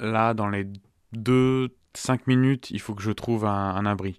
là, 0.00 0.34
dans 0.34 0.48
les 0.48 0.66
2-5 1.16 1.68
minutes, 2.26 2.70
il 2.70 2.80
faut 2.80 2.94
que 2.94 3.02
je 3.02 3.12
trouve 3.12 3.44
un, 3.44 3.86
abri. 3.86 4.18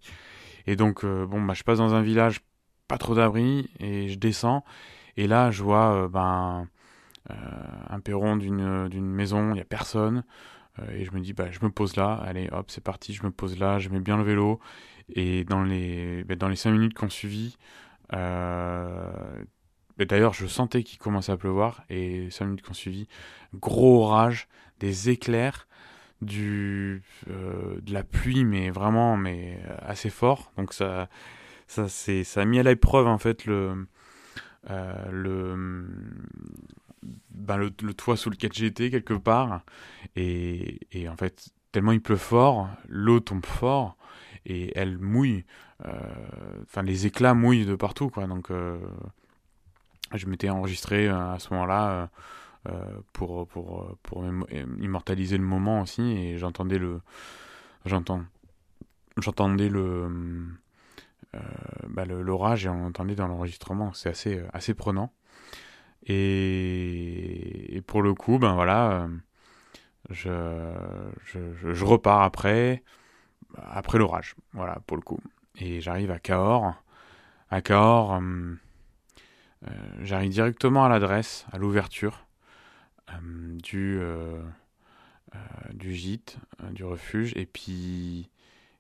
Et 0.68 0.76
donc, 0.76 1.04
euh, 1.04 1.26
bon, 1.26 1.42
bah, 1.42 1.54
je 1.54 1.64
passe 1.64 1.80
dans 1.80 1.94
un 1.94 2.02
village, 2.02 2.42
pas 2.88 2.98
trop 2.98 3.16
d'abri, 3.16 3.70
et 3.80 4.08
je 4.10 4.18
descends, 4.18 4.64
et 5.18 5.28
là, 5.28 5.52
je 5.52 5.64
vois, 5.64 5.94
euh, 5.96 6.08
ben, 6.08 6.68
un 7.90 8.00
perron 8.02 8.36
d'une 8.36 8.90
maison, 8.90 9.52
il 9.52 9.54
n'y 9.54 9.62
a 9.62 9.66
personne. 9.66 10.24
Euh, 10.80 10.92
et 10.92 11.06
je 11.06 11.12
me 11.12 11.20
dis, 11.20 11.34
bah, 11.34 11.52
je 11.52 11.60
me 11.62 11.70
pose 11.70 11.96
là, 11.96 12.14
allez, 12.26 12.50
hop, 12.52 12.70
c'est 12.70 12.84
parti, 12.84 13.14
je 13.14 13.24
me 13.24 13.32
pose 13.32 13.58
là, 13.60 13.80
je 13.80 13.90
mets 13.90 14.00
bien 14.00 14.18
le 14.18 14.24
vélo. 14.24 14.60
Et 15.10 15.44
dans 15.44 15.64
les, 15.64 16.24
bah, 16.24 16.36
dans 16.36 16.48
les 16.48 16.56
5 16.56 16.72
minutes 16.72 16.94
qu'on 16.94 17.10
suivit, 17.10 17.58
euh, 18.14 19.12
bah, 19.98 20.06
d'ailleurs, 20.06 20.34
je 20.34 20.48
sentais 20.48 20.84
qu'il 20.84 21.00
commençait 21.00 21.32
à 21.32 21.38
pleuvoir. 21.38 21.84
Et 21.90 22.30
5 22.32 22.46
minutes 22.46 22.66
qu'on 22.66 22.74
suivit, 22.74 23.08
gros 23.54 24.04
orage, 24.04 24.48
des 24.80 25.10
éclairs, 25.10 25.68
du, 26.22 27.04
euh, 27.30 27.80
de 27.82 27.94
la 27.94 28.04
pluie, 28.04 28.46
mais 28.46 28.70
vraiment 28.70 29.18
mais 29.18 29.60
assez 29.80 30.10
fort. 30.10 30.52
Donc 30.58 30.74
ça, 30.74 31.10
ça, 31.68 31.88
ça 31.90 32.42
a 32.42 32.46
mis 32.46 32.60
à 32.60 32.64
l'épreuve 32.64 33.08
en 33.08 33.18
fait 33.18 33.46
le, 33.46 33.88
le, 35.12 35.86
ben, 37.32 37.58
le, 37.58 37.72
toit 37.94 38.18
sous 38.18 38.30
lequel 38.30 38.54
j'étais 38.54 38.90
quelque 38.90 39.14
part. 39.14 39.62
Et, 40.16 40.80
et, 40.92 41.10
en 41.10 41.16
fait, 41.16 41.50
tellement 41.72 41.92
il 41.92 42.02
pleut 42.02 42.18
fort, 42.18 42.70
l'eau 42.88 43.20
tombe 43.20 43.46
fort 43.46 43.98
et 44.46 44.72
elle 44.78 44.98
mouille. 44.98 45.46
Euh, 45.86 45.92
enfin, 46.64 46.82
les 46.82 47.06
éclats 47.06 47.34
mouillent 47.34 47.66
de 47.66 47.76
partout, 47.76 48.10
quoi. 48.10 48.28
Donc, 48.28 48.52
euh, 48.52 48.80
je 50.14 50.26
m'étais 50.28 50.50
enregistré 50.50 51.08
euh, 51.08 51.34
à 51.34 51.40
ce 51.40 51.54
moment-là 51.54 52.10
pour, 53.12 53.46
pour, 53.48 53.98
pour 54.04 54.24
immortaliser 54.80 55.38
le 55.38 55.44
moment 55.44 55.82
aussi. 55.82 56.02
Et 56.02 56.38
j'entendais 56.38 56.78
le. 56.78 57.02
J'entends. 57.86 58.24
J'entendais 59.18 59.70
le. 59.70 60.48
Bah, 61.90 62.06
l'orage 62.06 62.66
et 62.66 62.70
on 62.70 62.86
entendait 62.86 63.16
dans 63.16 63.28
l'enregistrement. 63.28 63.92
C'est 63.94 64.10
assez, 64.10 64.42
assez 64.54 64.74
prenant. 64.74 65.12
Et, 66.06 67.82
pour 67.88 68.02
le 68.02 68.14
coup, 68.14 68.40
ben 68.40 68.54
voilà, 68.54 69.08
je, 70.10 70.30
je, 71.26 71.86
repars 71.86 72.22
après, 72.22 72.84
l'orage, 73.94 74.36
voilà, 74.54 74.80
pour 74.86 74.98
le 74.98 75.04
coup. 75.04 75.20
Et 75.58 75.82
j'arrive 75.82 76.12
à 76.12 76.20
Cahors. 76.20 76.74
À 77.50 77.62
Cahors, 77.62 78.16
euh, 78.16 78.56
euh, 79.68 79.70
j'arrive 80.02 80.32
directement 80.32 80.86
à 80.86 80.90
l'adresse, 80.90 81.46
à 81.52 81.58
l'ouverture 81.58 82.26
euh, 83.12 84.42
du, 85.74 85.94
gîte, 85.94 86.38
du 86.72 86.84
refuge. 86.84 87.34
Et 87.36 87.46
puis, 87.46 88.30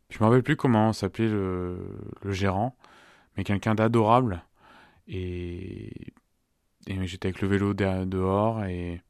je 0.10 0.18
me 0.20 0.26
rappelle 0.26 0.44
plus 0.44 0.56
comment 0.56 0.94
s'appelait 0.94 1.30
le, 1.30 1.78
le 2.24 2.32
gérant, 2.32 2.76
mais 3.38 3.44
quelqu'un 3.44 3.76
d'adorable. 3.76 4.44
Et 5.08 6.14
et 6.88 7.08
j'étais 7.08 7.30
avec 7.30 7.42
le 7.42 7.48
vélo 7.48 7.74
dehors 7.74 8.64
et, 8.66 9.02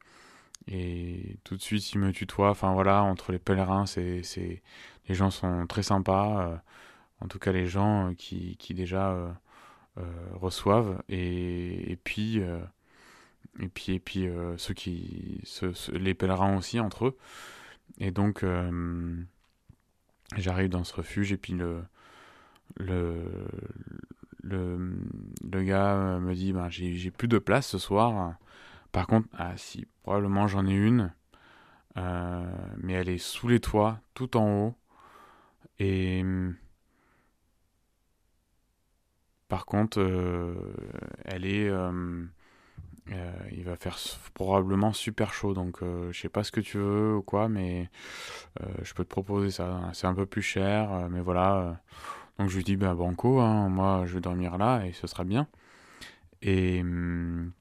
et 0.68 1.38
tout 1.44 1.56
de 1.56 1.62
suite, 1.62 1.92
ils 1.94 2.00
me 2.00 2.12
tutoient. 2.12 2.52
Enfin 2.52 2.74
voilà, 2.74 3.04
entre 3.04 3.32
les 3.32 3.40
pèlerins, 3.40 3.86
c'est, 3.86 4.24
c'est, 4.24 4.62
les 5.08 5.16
gens 5.16 5.32
sont 5.32 5.68
très 5.68 5.84
sympas. 5.84 6.62
en 7.22 7.28
tout 7.28 7.40
cas, 7.40 7.52
les 7.52 7.66
gens 7.68 8.14
qui, 8.18 8.58
qui 8.58 8.74
déjà 8.74 9.16
reçoivent. 10.34 11.02
Et, 11.10 11.92
et 11.92 11.96
puis, 11.98 12.40
et 13.60 13.68
puis, 13.68 13.94
et 13.94 14.00
puis 14.00 14.30
ceux 14.58 14.74
qui, 14.74 15.42
les 15.94 16.14
pèlerins 16.14 16.58
aussi 16.58 16.80
entre 16.80 17.08
eux. 17.08 17.18
Et 18.00 18.12
donc, 18.12 18.46
j'arrive 20.38 20.70
dans 20.70 20.84
ce 20.84 20.94
refuge 20.96 21.32
et 21.32 21.38
puis 21.38 21.54
le, 21.54 21.84
le, 24.44 25.64
gars 25.64 26.20
me 26.20 26.34
dit 26.36 26.54
ben, 26.54 26.70
j'ai 26.70 27.12
plus 27.12 27.28
de 27.28 27.40
place 27.40 27.68
ce 27.68 27.78
soir. 27.78 28.36
Par 28.92 29.08
contre, 29.08 29.28
ah 29.38 29.54
si, 29.58 29.88
probablement 30.04 30.48
j'en 30.48 30.68
ai 30.68 30.74
une, 30.74 31.14
euh, 31.98 32.46
mais 32.78 32.94
elle 32.94 33.10
est 33.10 33.18
sous 33.18 33.48
les 33.48 33.60
toits, 33.60 34.00
tout 34.14 34.38
en 34.38 34.68
haut. 34.68 34.76
Et 35.80 36.24
par 39.48 39.66
contre, 39.66 40.00
euh, 40.00 40.74
elle 41.26 41.46
est, 41.46 41.68
euh, 41.70 42.26
il 43.52 43.64
va 43.64 43.76
faire 43.76 43.98
probablement 44.34 44.94
super 44.94 45.34
chaud. 45.34 45.54
Donc, 45.54 45.80
je 45.82 46.20
sais 46.20 46.30
pas 46.30 46.44
ce 46.44 46.52
que 46.52 46.62
tu 46.62 46.78
veux 46.78 47.16
ou 47.16 47.22
quoi, 47.22 47.50
mais 47.50 47.90
je 48.84 48.94
peux 48.94 49.04
te 49.04 49.10
proposer 49.10 49.52
ça. 49.52 49.90
C'est 49.94 50.08
un 50.08 50.16
peu 50.16 50.26
plus 50.26 50.42
cher, 50.42 51.10
mais 51.10 51.22
voilà. 51.22 51.82
Donc 52.40 52.50
je 52.50 52.58
lui 52.58 52.64
dis, 52.64 52.76
ben 52.78 52.96
banco, 52.96 53.40
hein, 53.40 53.70
moi 53.70 54.04
je 54.06 54.16
vais 54.16 54.22
dormir 54.22 54.58
là 54.58 54.86
et 54.86 54.92
ce 54.94 55.08
sera 55.08 55.24
bien. 55.24 55.48
Et, 56.42 56.82
hum, 56.82 57.52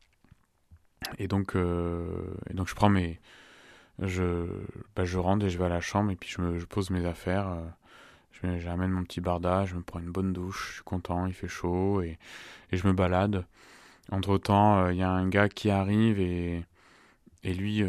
et, 1.19 1.29
donc, 1.29 1.57
euh, 1.57 2.35
et 2.51 2.55
donc 2.55 2.69
je 2.69 2.75
prends 2.75 2.89
mes... 2.89 3.21
Je, 4.01 4.47
bah, 4.97 5.05
je 5.05 5.19
rentre 5.19 5.45
et 5.45 5.51
je 5.51 5.59
vais 5.59 5.67
à 5.67 5.69
la 5.69 5.81
chambre 5.81 6.11
et 6.11 6.17
puis 6.17 6.31
je, 6.31 6.41
me, 6.41 6.59
je 6.59 6.65
pose 6.65 6.91
mes 6.91 7.05
affaires. 7.07 7.49
Euh, 7.49 8.59
j'amène 8.59 8.91
mon 8.91 9.05
petit 9.05 9.21
barda, 9.21 9.67
je 9.67 9.77
me 9.77 9.83
prends 9.83 10.01
une 10.01 10.11
bonne 10.11 10.33
douche, 10.33 10.69
je 10.69 10.75
suis 10.77 10.83
content, 10.83 11.27
il 11.27 11.35
fait 11.35 11.49
chaud 11.49 12.03
et, 12.03 12.19
et 12.73 12.77
je 12.77 12.87
me 12.87 12.93
balade. 12.93 13.45
Entre 14.11 14.39
temps, 14.39 14.79
euh, 14.79 14.93
il 14.93 14.99
y 14.99 15.03
a 15.03 15.11
un 15.11 15.29
gars 15.29 15.49
qui 15.49 15.71
arrive 15.71 16.19
et, 16.19 16.65
et 17.45 17.55
lui, 17.55 17.85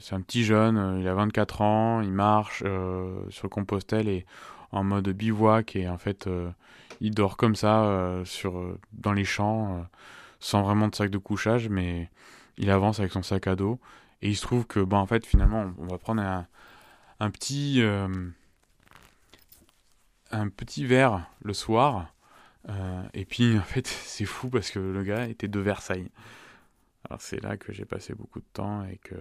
c'est 0.00 0.14
un 0.14 0.20
petit 0.20 0.44
jeune, 0.44 0.98
il 1.00 1.08
a 1.08 1.14
24 1.14 1.60
ans, 1.60 2.00
il 2.00 2.12
marche 2.12 2.58
sur 2.58 3.44
le 3.44 3.48
Compostelle 3.48 4.08
et 4.08 4.24
en 4.74 4.82
mode 4.82 5.08
bivouac 5.08 5.76
et 5.76 5.88
en 5.88 5.98
fait 5.98 6.26
euh, 6.26 6.50
il 7.00 7.14
dort 7.14 7.36
comme 7.36 7.54
ça 7.54 7.84
euh, 7.84 8.24
sur 8.24 8.58
euh, 8.58 8.78
dans 8.92 9.12
les 9.12 9.24
champs 9.24 9.86
sans 10.40 10.62
vraiment 10.62 10.88
de 10.88 10.94
sac 10.94 11.10
de 11.10 11.18
couchage 11.18 11.68
mais 11.68 12.10
il 12.58 12.70
avance 12.70 13.00
avec 13.00 13.12
son 13.12 13.22
sac 13.22 13.46
à 13.46 13.56
dos. 13.56 13.80
Et 14.20 14.28
il 14.28 14.36
se 14.36 14.42
trouve 14.42 14.66
que 14.66 14.80
bon 14.80 14.98
en 14.98 15.06
fait 15.06 15.24
finalement 15.24 15.72
on 15.78 15.86
va 15.86 15.98
prendre 15.98 16.22
un, 16.22 16.46
un 17.20 17.30
petit 17.30 17.82
un 20.30 20.48
petit 20.48 20.84
verre 20.84 21.24
le 21.42 21.52
soir 21.54 22.12
et 23.12 23.24
puis 23.24 23.56
en 23.58 23.62
fait 23.62 23.86
c'est 24.04 24.24
fou 24.24 24.48
parce 24.48 24.70
que 24.70 24.80
le 24.80 25.02
gars 25.04 25.26
était 25.26 25.48
de 25.48 25.60
Versailles 25.60 26.10
c'est 27.18 27.42
là 27.42 27.56
que 27.56 27.72
j'ai 27.72 27.84
passé 27.84 28.14
beaucoup 28.14 28.40
de 28.40 28.46
temps 28.52 28.84
et 28.84 28.98
que 28.98 29.14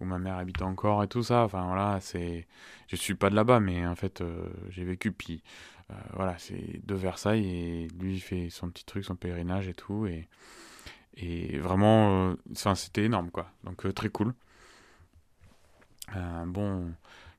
où, 0.00 0.04
ma 0.04 0.18
mère 0.18 0.36
habite 0.36 0.62
encore 0.62 1.02
et 1.02 1.08
tout 1.08 1.22
ça. 1.22 1.44
Enfin 1.44 1.66
voilà, 1.66 1.98
c'est 2.00 2.46
je 2.88 2.96
suis 2.96 3.14
pas 3.14 3.30
de 3.30 3.34
là-bas, 3.34 3.60
mais 3.60 3.86
en 3.86 3.94
fait 3.94 4.20
euh, 4.20 4.48
j'ai 4.70 4.84
vécu 4.84 5.12
puis 5.12 5.42
euh, 5.90 5.94
voilà 6.14 6.38
c'est 6.38 6.80
de 6.84 6.94
Versailles 6.94 7.46
et 7.46 7.88
lui 7.98 8.20
fait 8.20 8.50
son 8.50 8.70
petit 8.70 8.84
truc, 8.84 9.04
son 9.04 9.16
pèlerinage 9.16 9.68
et 9.68 9.74
tout 9.74 10.06
et 10.06 11.58
vraiment, 11.58 12.30
euh, 12.30 12.74
c'était 12.74 13.04
énorme 13.04 13.30
quoi. 13.30 13.50
Donc 13.64 13.92
très 13.94 14.08
cool. 14.08 14.32
bon, 16.46 16.92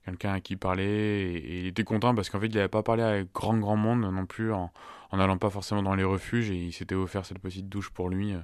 quelqu'un 0.06 0.34
à 0.34 0.40
qui 0.40 0.56
parler 0.56 0.84
et, 0.84 1.60
il 1.62 1.68
était 1.68 1.84
content 1.84 2.14
parce 2.14 2.30
qu'en 2.30 2.40
fait 2.40 2.48
il 2.48 2.56
n'avait 2.56 2.68
pas 2.68 2.84
parlé 2.84 3.04
avec 3.04 3.34
grand 3.34 3.58
grand 3.58 3.78
monde 3.78 4.02
non 4.02 4.26
plus 4.26 4.54
en, 4.54 4.72
en 5.10 5.20
allant 5.20 5.38
pas 5.38 5.50
forcément 5.50 5.82
dans 5.82 5.96
les 5.96 6.04
refuges 6.04 6.52
et 6.52 6.56
il 6.56 6.74
s'était 6.74 6.96
offert 6.96 7.26
cette 7.26 7.40
petite 7.40 7.70
douche 7.70 7.90
pour 7.90 8.10
lui 8.10 8.36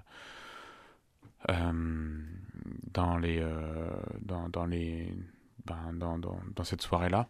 dans 2.93 3.17
les 3.17 3.39
euh, 3.39 3.89
dans, 4.21 4.49
dans, 4.49 4.65
les 4.65 5.13
ben, 5.65 5.93
dans, 5.93 6.17
dans, 6.17 6.39
dans, 6.55 6.63
cette 6.63 6.81
soirée 6.81 7.09
là 7.09 7.27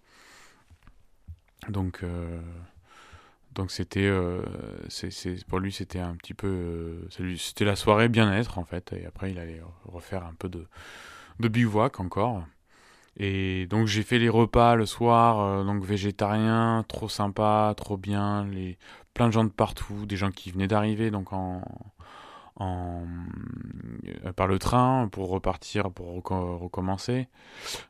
donc 1.70 2.04
euh, 2.04 2.40
donc 3.54 3.72
c'était 3.72 4.12
c'est 4.90 5.46
pour 5.46 5.60
lui 5.60 5.72
c'était 5.72 6.00
un 6.00 6.16
petit 6.16 6.34
peu 6.34 7.08
c'était 7.10 7.66
la 7.66 7.76
soirée 7.76 8.08
bien-être 8.08 8.60
en 8.60 8.66
fait. 8.66 8.94
Et 8.94 9.06
après 9.06 9.32
il 9.32 9.40
allait 9.40 9.62
refaire 9.84 10.24
un 10.26 10.34
peu 10.36 10.48
de 10.48 10.68
de 11.40 11.48
bivouac 11.48 12.00
encore. 12.00 12.46
Et 13.20 13.66
donc 13.66 13.88
j'ai 13.88 14.04
fait 14.04 14.20
les 14.20 14.30
repas 14.30 14.76
le 14.76 14.86
soir, 14.86 15.66
donc 15.66 15.84
végétarien, 15.84 16.86
trop 16.88 17.10
sympa, 17.10 17.74
trop 17.76 17.98
bien, 17.98 18.46
les 18.46 18.78
plein 19.16 19.26
de 19.26 19.34
gens 19.34 19.44
de 19.44 19.50
partout, 19.50 20.06
des 20.06 20.18
gens 20.18 20.30
qui 20.30 20.52
venaient 20.52 20.68
d'arriver 20.68 21.10
donc 21.10 21.34
en, 21.34 21.64
euh, 22.60 24.34
par 24.36 24.48
le 24.48 24.58
train 24.58 25.10
pour 25.12 25.30
repartir, 25.30 25.92
pour 25.92 26.08
recommencer, 26.08 27.28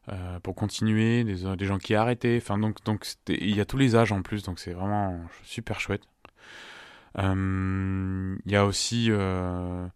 euh, 0.10 0.39
pour 0.41 0.56
continuer, 0.56 1.23
des, 1.23 1.56
des, 1.56 1.65
gens 1.65 1.77
qui 1.77 1.95
arrêtaient. 1.95 2.38
Enfin, 2.41 2.58
donc, 2.58 2.84
donc 2.84 3.06
il 3.30 3.56
y 3.56 3.62
a 3.62 3.65
tous 3.65 3.77
les 3.77 3.95
âges 3.95 4.12
en 4.12 4.21
plus, 4.21 4.43
donc 4.43 4.60
c'est 4.60 4.73
vraiment 4.73 5.21
super 5.43 5.80
chouette. 5.80 6.03
Euh, 7.17 8.38
il 8.45 8.51
y 8.51 8.56
a 8.56 8.65
aussi 8.65 9.08
euh, 9.10 9.88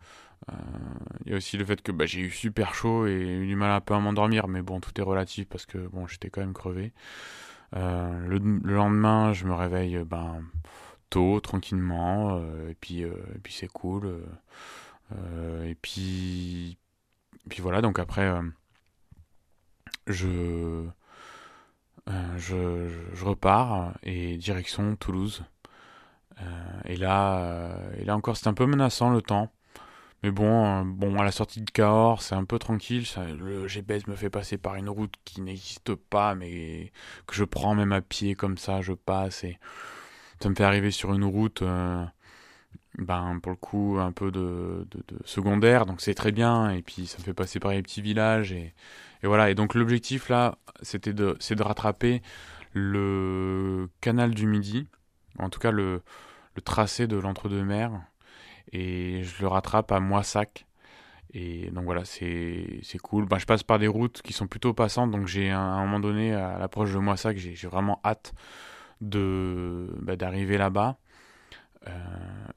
il 1.26 1.32
y 1.32 1.34
a 1.34 1.38
aussi 1.38 1.58
le 1.58 1.66
fait 1.66 1.82
que 1.82 1.92
bah, 1.92 2.06
j'ai 2.06 2.22
eu 2.22 2.32
super 2.32 2.74
chaud 2.74 3.06
et 3.08 3.12
eu 3.12 3.48
du 3.48 3.56
mal 3.56 3.72
un 3.72 3.82
peu 3.82 3.94
à 3.94 4.00
m'endormir, 4.00 4.48
mais 4.48 4.62
bon, 4.62 4.80
tout 4.80 4.92
est 5.00 5.04
relatif 5.04 5.48
parce 5.50 5.66
que 5.66 5.80
bon, 5.80 6.08
j'étais 6.08 6.30
quand 6.30 6.42
même 6.42 6.54
crevé. 6.54 6.94
Le, 7.74 8.38
le, 8.38 8.76
lendemain, 8.76 9.34
je 9.34 9.46
me 9.46 9.54
réveille 9.54 10.04
ben, 10.06 10.44
tôt, 11.12 11.40
tranquillement, 11.42 12.40
euh, 12.40 12.70
et 12.70 12.74
puis, 12.76 13.04
euh, 13.04 13.14
et 13.36 13.40
puis 13.40 13.54
c'est 13.54 13.68
cool. 13.68 14.24
Euh, 15.12 15.66
et 15.66 15.76
puis, 15.76 16.78
voilà, 17.60 17.82
donc 17.82 18.00
après, 18.00 18.32
je, 20.08 20.86
je, 22.38 23.24
repars 23.24 23.94
et 24.04 24.38
direction 24.38 24.96
Toulouse. 24.96 25.44
et 26.86 26.96
là, 26.98 27.78
encore, 28.10 28.38
c'est 28.38 28.48
un 28.48 28.54
peu 28.54 28.66
menaçant 28.66 29.12
le 29.12 29.22
temps. 29.22 29.52
Mais 30.24 30.32
bon, 30.32 30.86
bon, 30.86 31.20
à 31.20 31.24
la 31.24 31.32
sortie 31.32 31.62
de 31.62 31.72
Cahors, 31.72 32.22
c'est 32.22 32.36
un 32.36 32.46
peu 32.46 32.60
tranquille. 32.60 33.06
Le 33.40 33.68
GPS 33.68 34.08
me 34.08 34.16
fait 34.16 34.30
passer 34.30 34.58
par 34.58 34.76
une 34.76 34.90
route 34.90 35.14
qui 35.26 35.42
n'existe 35.42 35.96
pas, 35.96 36.36
mais 36.36 36.92
que 37.28 37.36
je 37.36 37.44
prends 37.44 37.76
même 37.76 37.92
à 37.92 38.02
pied 38.02 38.36
comme 38.36 38.58
ça, 38.58 38.82
je 38.82 38.94
passe 38.94 39.44
et 39.44 39.58
ça 40.42 40.50
me 40.50 40.56
fait 40.56 40.64
arriver 40.64 40.92
sur 40.92 41.14
une 41.14 41.24
route, 41.24 41.62
euh, 41.62 42.04
ben, 42.98 43.40
pour 43.42 43.52
le 43.52 43.58
coup, 43.58 43.98
un 44.00 44.12
peu 44.12 44.32
de, 44.32 44.88
secondaire, 45.26 45.86
donc 45.86 46.02
c'est 46.02 46.14
très 46.14 46.32
bien, 46.32 46.72
et 46.72 46.82
puis 46.82 47.06
ça 47.08 47.20
me 47.20 47.24
fait 47.24 47.34
passer 47.34 47.60
par 47.60 47.72
les 47.72 47.82
petits 47.82 48.02
villages, 48.02 48.52
et, 48.52 48.74
voilà. 49.24 49.50
Et 49.52 49.56
donc 49.56 49.76
l'objectif 49.76 50.30
là, 50.30 50.58
c'était 50.82 51.14
de, 51.14 51.38
c'est 51.40 51.56
de 51.56 51.64
rattraper 51.64 52.22
le 52.74 53.90
canal 54.02 54.34
du 54.34 54.48
Midi, 54.48 54.88
en 55.38 55.50
tout 55.50 55.60
cas 55.60 55.72
le, 55.72 56.02
tracé 56.66 57.08
de 57.08 57.18
l'entre-deux-mers, 57.18 57.92
et 58.72 59.24
je 59.24 59.42
le 59.42 59.48
rattrape 59.48 59.92
à 59.92 60.00
Moissac. 60.00 60.66
Et 61.34 61.70
donc 61.72 61.86
voilà, 61.86 62.04
c'est 62.04 62.82
cool. 63.04 63.26
Ben, 63.26 63.38
je 63.38 63.46
passe 63.46 63.64
par 63.64 63.80
des 63.80 63.88
routes 63.88 64.22
qui 64.22 64.34
sont 64.34 64.48
plutôt 64.48 64.74
passantes, 64.74 65.12
donc 65.12 65.28
j'ai 65.28 65.50
à 65.52 65.60
un 65.60 65.86
moment 65.86 66.00
donné, 66.00 66.34
à 66.34 66.58
l'approche 66.60 66.92
de 66.94 66.98
Moissac, 66.98 67.38
j'ai 67.38 67.68
vraiment 67.68 68.02
hâte 68.04 68.34
de 69.02 69.88
bah, 70.02 70.16
d'arriver 70.16 70.58
là-bas 70.58 70.98
euh, 71.88 71.92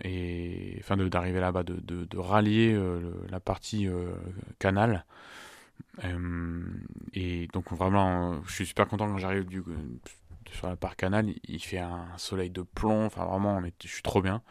et 0.02 0.76
enfin 0.80 0.96
d'arriver 0.96 1.40
là-bas 1.40 1.62
de, 1.62 1.74
de, 1.80 2.04
de, 2.04 2.18
rallier 2.18 2.74
euh, 2.74 3.00
la 3.30 3.40
partie 3.40 3.88
euh, 3.88 4.12
canal. 4.58 5.04
Et 7.12 7.48
donc 7.52 7.72
vraiment 7.72 8.42
je 8.44 8.52
suis 8.52 8.66
super 8.66 8.86
content 8.88 9.06
quand 9.06 9.18
j'arrive 9.18 9.46
sur 10.52 10.68
la 10.68 10.76
part 10.76 10.96
canal. 10.96 11.32
Il 11.44 11.62
fait 11.62 11.78
un 11.78 12.06
soleil 12.16 12.50
de 12.50 12.62
plomb. 12.62 13.06
Enfin 13.06 13.24
vraiment 13.24 13.62
je 13.82 13.88
suis 13.88 14.02
trop 14.02 14.20
bien. 14.20 14.42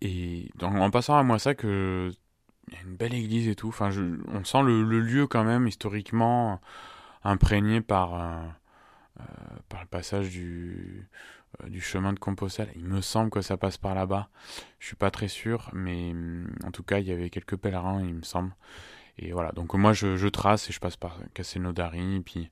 Et 0.00 0.50
donc, 0.56 0.74
en 0.74 0.90
passant 0.90 1.16
à 1.16 1.22
moi 1.22 1.38
ça 1.38 1.54
que 1.54 2.12
il 2.68 2.74
y 2.74 2.76
a 2.76 2.80
une 2.82 2.96
belle 2.96 3.14
église 3.14 3.48
et 3.48 3.54
tout. 3.54 3.68
Enfin 3.68 3.90
je, 3.90 4.02
on 4.28 4.44
sent 4.44 4.62
le, 4.62 4.82
lieu 5.00 5.26
quand 5.26 5.44
même 5.44 5.66
historiquement 5.66 6.60
imprégné 7.22 7.80
par 7.80 8.14
euh, 8.14 8.42
par 9.68 9.80
le 9.80 9.86
passage 9.86 10.30
du, 10.30 11.08
euh, 11.62 11.68
du 11.68 11.80
chemin 11.80 12.12
de 12.12 12.18
Compostelle. 12.18 12.70
Il 12.76 12.84
me 12.84 13.00
semble 13.00 13.30
que 13.30 13.40
ça 13.40 13.56
passe 13.56 13.76
par 13.76 13.94
là-bas. 13.94 14.28
Je 14.78 14.86
suis 14.86 14.96
pas 14.96 15.10
très 15.10 15.28
sûr, 15.28 15.70
mais 15.72 16.12
mm, 16.12 16.56
en 16.64 16.70
tout 16.70 16.82
cas, 16.82 16.98
il 16.98 17.06
y 17.06 17.12
avait 17.12 17.30
quelques 17.30 17.56
pèlerins, 17.56 18.02
il 18.02 18.14
me 18.14 18.22
semble. 18.22 18.52
Et 19.18 19.32
voilà, 19.32 19.52
donc 19.52 19.74
moi 19.74 19.92
je, 19.92 20.28
trace 20.28 20.68
et 20.68 20.72
je 20.72 20.80
passe 20.80 20.96
par 20.96 21.18
Castelnaudary. 21.34 22.20
Puis 22.24 22.50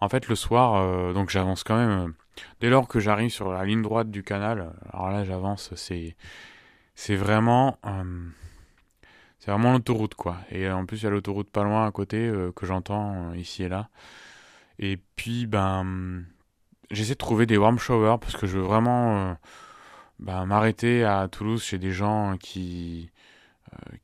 en 0.00 0.08
fait, 0.08 0.28
le 0.28 0.34
soir, 0.36 0.74
euh, 0.76 1.12
donc 1.12 1.30
j'avance 1.30 1.64
quand 1.64 1.76
même. 1.76 2.14
dès 2.60 2.70
lors 2.70 2.86
que 2.88 3.00
j'arrive 3.00 3.30
sur 3.30 3.52
la 3.52 3.64
ligne 3.64 3.82
droite 3.82 4.10
du 4.10 4.22
canal, 4.22 4.72
alors 4.92 5.10
là 5.10 5.24
j'avance, 5.24 5.74
c'est, 5.74 6.16
c'est 6.94 7.16
vraiment. 7.16 7.78
c'est 9.40 9.50
vraiment 9.50 9.72
l'autoroute, 9.72 10.14
quoi. 10.14 10.36
Et 10.50 10.70
en 10.70 10.86
plus, 10.86 11.02
il 11.02 11.04
y 11.04 11.06
a 11.06 11.10
l'autoroute 11.10 11.50
pas 11.50 11.64
loin 11.64 11.86
à 11.86 11.90
côté 11.90 12.32
que 12.54 12.66
j'entends 12.66 13.32
ici 13.34 13.64
et 13.64 13.68
là. 13.68 13.88
Et 14.78 14.98
puis, 15.16 15.46
ben, 15.46 16.24
j'essaie 16.90 17.14
de 17.14 17.18
trouver 17.18 17.46
des 17.46 17.56
warm 17.56 17.78
showers 17.78 18.18
parce 18.20 18.36
que 18.36 18.46
je 18.46 18.58
veux 18.58 18.64
vraiment 18.64 19.36
ben, 20.18 20.46
m'arrêter 20.46 21.04
à 21.04 21.28
Toulouse 21.28 21.62
chez 21.62 21.78
des 21.78 21.92
gens 21.92 22.36
qui, 22.38 23.10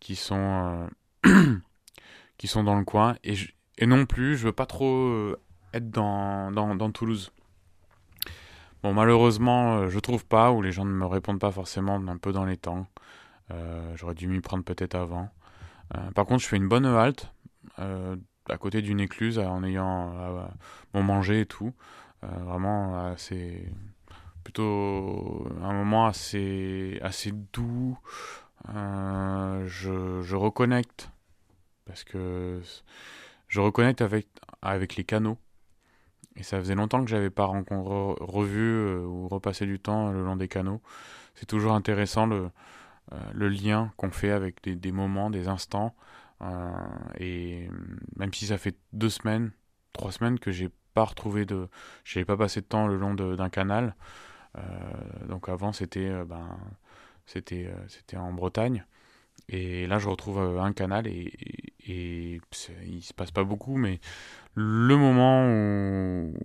qui 0.00 0.16
sont 0.16 0.88
qui 2.38 2.46
sont 2.46 2.64
dans 2.64 2.78
le 2.78 2.84
coin 2.84 3.16
et, 3.24 3.34
et 3.78 3.86
non 3.86 4.06
plus 4.06 4.36
je 4.36 4.46
veux 4.46 4.52
pas 4.52 4.66
trop 4.66 5.34
être 5.74 5.90
dans, 5.90 6.50
dans, 6.52 6.74
dans 6.74 6.90
Toulouse 6.90 7.32
Bon, 8.82 8.94
malheureusement, 8.94 9.76
euh, 9.76 9.88
je 9.90 9.98
trouve 9.98 10.24
pas, 10.24 10.52
ou 10.52 10.62
les 10.62 10.72
gens 10.72 10.86
ne 10.86 10.92
me 10.92 11.04
répondent 11.04 11.38
pas 11.38 11.50
forcément 11.50 11.96
un 11.96 12.16
peu 12.16 12.32
dans 12.32 12.46
les 12.46 12.56
temps. 12.56 12.86
Euh, 13.50 13.94
j'aurais 13.96 14.14
dû 14.14 14.26
m'y 14.26 14.40
prendre 14.40 14.64
peut-être 14.64 14.94
avant. 14.94 15.28
Euh, 15.96 16.10
par 16.12 16.24
contre, 16.24 16.42
je 16.42 16.48
fais 16.48 16.56
une 16.56 16.68
bonne 16.68 16.86
halte 16.86 17.32
à 18.50 18.58
côté 18.58 18.82
d'une 18.82 19.00
écluse 19.00 19.38
en 19.38 19.64
ayant 19.64 20.12
mon 20.94 21.02
manger 21.02 21.40
et 21.40 21.46
tout. 21.46 21.72
vraiment, 22.22 23.14
c'est 23.16 23.64
plutôt 24.44 25.46
un 25.62 25.72
moment 25.72 26.06
assez, 26.06 26.98
assez 27.02 27.32
doux. 27.52 27.98
je, 28.68 30.20
je 30.22 30.36
reconnecte 30.36 31.10
parce 31.90 32.04
que 32.04 32.60
je 33.48 33.60
reconnecte 33.60 34.00
avec, 34.00 34.28
avec 34.62 34.94
les 34.94 35.02
canaux. 35.04 35.38
Et 36.36 36.44
ça 36.44 36.58
faisait 36.58 36.76
longtemps 36.76 37.04
que 37.04 37.10
j'avais 37.10 37.30
pas 37.30 37.46
revu 37.46 38.60
euh, 38.60 39.00
ou 39.04 39.26
repassé 39.26 39.66
du 39.66 39.80
temps 39.80 40.12
le 40.12 40.24
long 40.24 40.36
des 40.36 40.46
canaux. 40.46 40.80
C'est 41.34 41.46
toujours 41.46 41.72
intéressant 41.72 42.26
le, 42.26 42.50
euh, 43.12 43.16
le 43.34 43.48
lien 43.48 43.92
qu'on 43.96 44.12
fait 44.12 44.30
avec 44.30 44.62
des, 44.62 44.92
moments, 44.92 45.30
des 45.30 45.48
instants. 45.48 45.96
Euh, 46.42 46.70
et 47.18 47.68
même 48.16 48.32
si 48.32 48.46
ça 48.46 48.58
fait 48.58 48.76
deux 48.92 49.10
semaines, 49.10 49.52
trois 49.92 50.12
semaines 50.12 50.38
que 50.38 50.50
j'ai 50.50 50.70
pas 50.94 51.04
retrouvé 51.04 51.44
de, 51.44 51.68
j'ai 52.04 52.24
pas 52.24 52.36
passé 52.36 52.60
de 52.60 52.66
temps 52.66 52.86
le 52.86 52.96
long 52.96 53.14
d'un 53.14 53.50
canal. 53.50 53.94
donc 55.28 55.48
avant 55.48 55.72
c'était, 55.72 56.24
ben, 56.24 56.58
c'était, 57.26 57.68
en 58.16 58.32
Bretagne. 58.32 58.84
Et 59.48 59.86
là, 59.86 59.98
je 59.98 60.08
retrouve 60.08 60.38
un 60.38 60.72
canal 60.72 61.06
et, 61.06 61.32
il 61.86 63.02
se 63.02 63.12
passe 63.14 63.30
pas 63.30 63.44
beaucoup, 63.44 63.76
mais 63.76 64.00
le 64.54 64.96
moment 64.96 65.46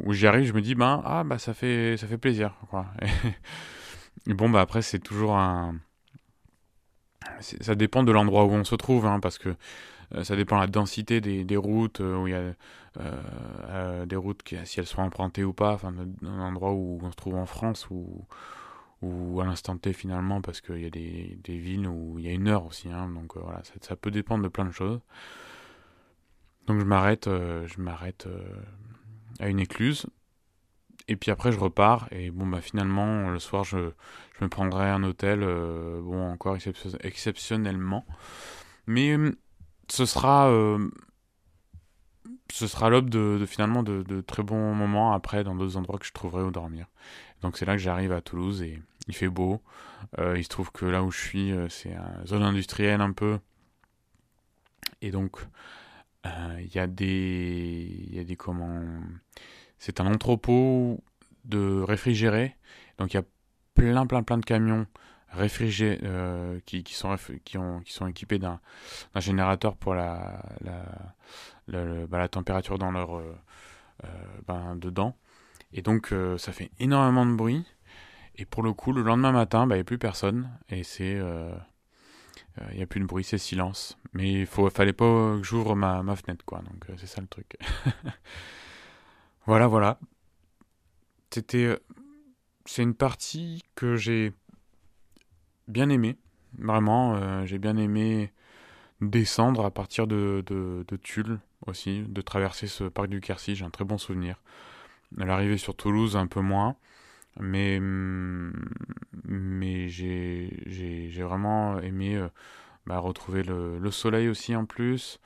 où, 0.06 0.14
j'y 0.14 0.28
arrive, 0.28 0.48
je 0.48 0.54
me 0.54 0.62
dis 0.62 0.76
ben 0.76 1.02
ah 1.06 1.24
bah 1.24 1.38
ça 1.38 1.54
fait 1.54 1.98
ça 1.98 2.08
fait 2.08 2.18
plaisir. 2.18 2.56
Et, 4.28 4.34
bon 4.34 4.50
bah 4.50 4.62
après 4.62 4.82
c'est 4.82 5.00
toujours 5.00 5.36
un 5.38 5.76
ça 7.42 7.76
dépend 7.76 8.04
de 8.04 8.12
l'endroit 8.12 8.46
où 8.46 8.52
on 8.52 8.64
se 8.64 8.76
trouve 8.76 9.06
hein, 9.06 9.20
parce 9.20 9.38
que 9.38 9.56
euh, 10.14 10.24
ça 10.24 10.36
dépend 10.36 10.58
de 10.58 10.62
la 10.62 10.68
densité 10.68 11.22
des, 11.22 11.58
routes 11.58 12.02
euh, 12.02 12.18
où 12.18 12.28
il 12.28 12.32
y 12.32 12.36
a 12.36 12.54
euh, 13.00 14.06
des 14.06 14.16
routes 14.16 14.44
qui, 14.44 14.56
si 14.66 14.80
elles 14.80 14.86
sont 14.86 15.02
empruntées 15.02 15.44
ou 15.44 15.54
pas 15.54 15.74
enfin 15.74 15.94
un 16.24 16.40
endroit 16.40 16.74
où 16.74 17.00
on 17.02 17.12
se 17.12 17.16
trouve 17.16 17.36
en 17.36 17.46
France 17.46 17.88
ou 17.90 18.26
ou 19.02 19.40
à 19.42 19.46
l'instant 19.46 19.78
T 19.78 19.94
finalement 19.94 20.42
parce 20.42 20.62
qu'il 20.62 20.80
y 20.80 20.86
a 20.86 20.90
des, 20.90 21.38
villes 21.48 21.88
où 21.88 22.18
il 22.18 22.26
y 22.26 22.30
a 22.30 22.32
une 22.32 22.48
heure 22.48 22.66
aussi 22.66 22.90
hein, 22.90 23.10
donc 23.10 23.36
voilà 23.36 23.64
ça, 23.64 23.74
ça, 23.82 23.96
peut 23.96 24.12
dépendre 24.12 24.44
de 24.44 24.48
plein 24.48 24.66
de 24.66 24.72
choses 24.72 25.00
donc 26.68 26.80
je 26.80 26.86
m'arrête, 26.86 27.26
je 27.28 27.80
m'arrête 27.80 28.28
à 29.40 29.50
une 29.50 29.60
écluse. 29.60 30.08
Et 31.08 31.16
puis 31.16 31.32
après 31.32 31.52
je 31.52 31.60
repars 31.60 32.08
et 32.12 32.32
bon 32.32 32.48
bah 32.48 32.62
finalement 32.62 33.30
le 33.30 33.40
soir 33.40 33.64
je, 33.64 33.92
je 34.40 34.44
me 34.44 34.50
prendrai 34.50 34.90
un 34.90 35.04
hôtel 35.04 35.44
euh, 35.44 36.02
bon 36.02 36.32
encore 36.32 36.58
exceptionnellement 37.02 38.06
mais 38.88 39.16
ce 39.88 40.06
sera 40.06 40.52
ce 42.52 42.68
sera 42.68 42.90
l'aube 42.90 43.10
de, 43.10 43.46
finalement 43.48 43.84
de, 43.84 44.22
très 44.22 44.42
bons 44.42 44.74
moments 44.74 45.14
après 45.14 45.44
dans 45.44 45.56
d'autres 45.56 45.78
endroits 45.78 46.00
que 46.00 46.06
je 46.06 46.14
trouverai 46.14 46.44
où 46.44 46.52
dormir. 46.52 46.88
Donc 47.42 47.58
c'est 47.58 47.66
là 47.66 47.74
que 47.74 47.82
j'arrive 47.82 48.12
à 48.12 48.22
Toulouse 48.22 48.64
et 48.64 48.82
il 49.08 49.16
fait 49.16 49.30
beau. 49.30 49.62
il 50.18 50.44
se 50.44 50.50
trouve 50.50 50.72
que 50.72 50.86
là 50.86 51.04
où 51.04 51.12
je 51.12 51.20
suis 51.20 51.54
c'est 51.70 51.94
une 51.94 52.26
zone 52.26 52.44
industrielle 52.44 53.02
un 53.02 53.12
peu 53.12 53.40
et 55.02 55.12
donc 55.12 55.38
euh, 56.26 56.60
il 56.60 56.74
y 56.74 56.80
a 56.80 56.88
des, 56.88 58.06
il 58.08 58.16
y 58.16 58.20
a 58.20 58.24
des 58.24 58.36
comment, 58.36 58.82
c'est 59.80 60.00
un 60.00 60.08
entrepôt 60.08 61.04
de 61.46 61.82
réfrigérés. 61.82 62.56
Donc 62.98 63.14
il 63.14 63.18
y 63.18 63.20
a 63.20 63.24
plein, 63.74 64.06
plein, 64.06 64.24
plein 64.24 64.38
de 64.38 64.46
camions 64.46 64.88
réfrigérés 65.30 66.00
euh, 66.04 66.60
qui, 66.66 66.84
sont, 66.92 67.16
qui, 67.44 67.58
ont, 67.58 67.82
qui 67.82 67.94
sont 67.94 68.08
équipés 68.08 68.40
d'un 68.40 68.60
générateur 69.18 69.76
pour 69.76 69.94
bah, 69.94 70.42
la, 71.68 72.28
température 72.28 72.78
dans 72.78 72.92
leur 72.92 73.18
euh, 73.18 73.36
ben, 74.48 74.76
dedans. 74.76 75.16
Et 75.74 75.82
donc 75.82 76.14
ça 76.38 76.52
fait 76.52 76.72
énormément 76.80 77.26
de 77.26 77.34
bruit. 77.34 77.66
Et 78.38 78.46
pour 78.46 78.64
le 78.64 78.74
coup, 78.74 78.92
le 78.92 79.02
lendemain 79.02 79.32
matin, 79.32 79.68
bah, 79.68 79.76
il 79.76 79.80
n'y 79.80 79.82
a 79.82 79.86
plus 79.86 79.98
personne. 79.98 80.50
Et 80.70 80.84
c'est 80.84 81.20
il 82.58 82.64
euh, 82.64 82.74
n'y 82.74 82.82
a 82.82 82.88
plus 82.88 83.00
de 83.00 83.06
bruit, 83.06 83.24
c'est 83.24 83.38
silence. 83.38 83.98
Mais 84.14 84.32
il 84.32 84.46
fallait 84.46 84.94
pas 84.94 85.36
que 85.38 85.44
j'ouvre 85.44 85.76
ma, 85.76 86.04
ma, 86.04 86.16
fenêtre, 86.16 86.46
quoi. 86.46 86.60
Donc 86.60 86.90
euh, 86.90 86.94
c'est 86.98 87.08
ça 87.08 87.22
le 87.22 87.28
truc. 87.28 87.58
voilà, 89.46 89.68
voilà. 89.68 90.00
C'était, 91.32 91.66
euh, 91.66 91.78
c'est 92.66 92.84
une 92.84 92.96
partie 92.96 93.64
que 93.76 93.96
j'ai 93.96 94.34
bien 95.68 95.90
aimée. 95.90 96.18
Vraiment, 96.58 97.46
j'ai 97.46 97.58
bien 97.58 97.76
aimé 97.76 98.32
descendre 99.02 99.66
à 99.66 99.72
partir 99.72 100.08
de, 100.08 100.44
de, 100.48 100.96
Tulle 100.98 101.40
aussi, 101.68 102.04
de 102.08 102.22
traverser 102.22 102.68
ce 102.68 102.86
parc 102.86 103.10
du 103.10 103.22
Quercy. 103.22 103.56
J'ai 103.56 103.66
un 103.66 103.70
très 103.70 103.86
bon 103.86 103.98
souvenir. 103.98 104.42
L'arrivée 105.18 105.58
sur 105.58 105.76
Toulouse, 105.76 106.18
un 106.18 106.28
peu 106.28 106.42
moins. 106.42 106.76
Mais, 107.40 107.80
mais 107.82 109.90
j'ai 109.90 111.22
vraiment 111.22 111.80
aimé 111.80 112.16
euh, 112.16 112.30
bah, 112.86 113.00
retrouver 113.00 113.44
le, 113.44 113.78
le, 113.78 113.92
soleil 113.92 114.30
aussi 114.30 114.56
en 114.56 114.66
plus, 114.66 115.20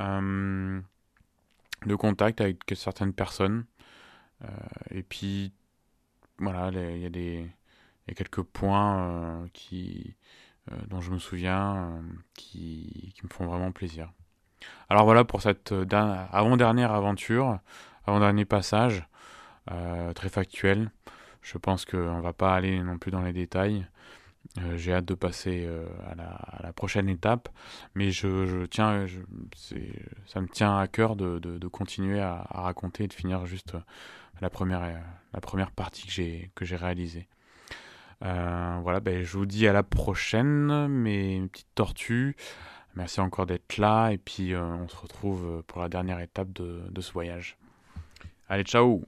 euh, 0.00 0.80
le 1.84 1.96
contact 1.96 2.40
avec 2.40 2.58
certaines 2.74 3.12
personnes. 3.12 3.64
Euh, 4.42 4.48
et 4.90 5.02
puis, 5.02 5.52
voilà, 6.38 6.70
il 6.72 6.98
y 6.98 7.06
a 7.06 7.10
des 7.10 7.48
quelques 8.14 8.42
points 8.42 9.48
qui, 9.52 10.16
dont 10.88 11.00
je 11.00 11.10
me 11.10 11.18
souviens 11.18 12.02
qui, 12.34 13.12
qui, 13.14 13.24
me 13.24 13.30
font 13.30 13.46
vraiment 13.46 13.72
plaisir. 13.72 14.12
Alors 14.88 15.04
voilà 15.04 15.24
pour 15.24 15.40
cette 15.42 15.72
avant-dernière 15.72 16.92
aventure, 16.92 17.60
avant-dernier 18.06 18.44
passage, 18.44 19.06
très 20.14 20.28
factuel. 20.28 20.90
Je 21.40 21.58
pense 21.58 21.84
qu'on 21.84 22.20
va 22.20 22.32
pas 22.32 22.54
aller 22.54 22.82
non 22.82 22.98
plus 22.98 23.10
dans 23.10 23.22
les 23.22 23.32
détails. 23.32 23.86
Euh, 24.58 24.76
j'ai 24.76 24.92
hâte 24.92 25.04
de 25.04 25.14
passer 25.14 25.64
euh, 25.66 25.86
à, 26.06 26.62
la, 26.62 26.72
prochaine 26.72 27.08
étape, 27.08 27.48
mais 27.94 28.10
je, 28.10 28.66
tiens, 28.66 29.06
ça 30.26 30.40
me 30.40 30.48
tient 30.48 30.78
à 30.78 30.86
cœur 30.86 31.16
de, 31.16 31.68
continuer 31.68 32.20
à, 32.20 32.46
raconter 32.50 33.04
et 33.04 33.08
de 33.08 33.12
finir 33.12 33.46
juste 33.46 33.74
la 34.40 34.50
première, 34.50 35.02
la 35.32 35.40
première 35.40 35.70
partie 35.70 36.06
que 36.54 36.64
j'ai 36.64 36.76
réalisée. 36.76 37.26
Euh, 38.22 38.78
voilà, 38.82 39.00
ben, 39.00 39.22
je 39.22 39.36
vous 39.36 39.46
dis 39.46 39.66
à 39.66 39.72
la 39.72 39.82
prochaine, 39.82 40.88
mes 40.88 41.40
petites 41.48 41.74
tortues. 41.74 42.36
Merci 42.94 43.20
encore 43.20 43.46
d'être 43.46 43.76
là, 43.76 44.10
et 44.10 44.18
puis 44.18 44.54
euh, 44.54 44.62
on 44.62 44.88
se 44.88 44.96
retrouve 44.96 45.62
pour 45.66 45.80
la 45.80 45.88
dernière 45.88 46.20
étape 46.20 46.52
de 46.52 47.00
ce 47.00 47.12
voyage. 47.12 47.56
Allez, 48.48 48.62
ciao 48.62 49.04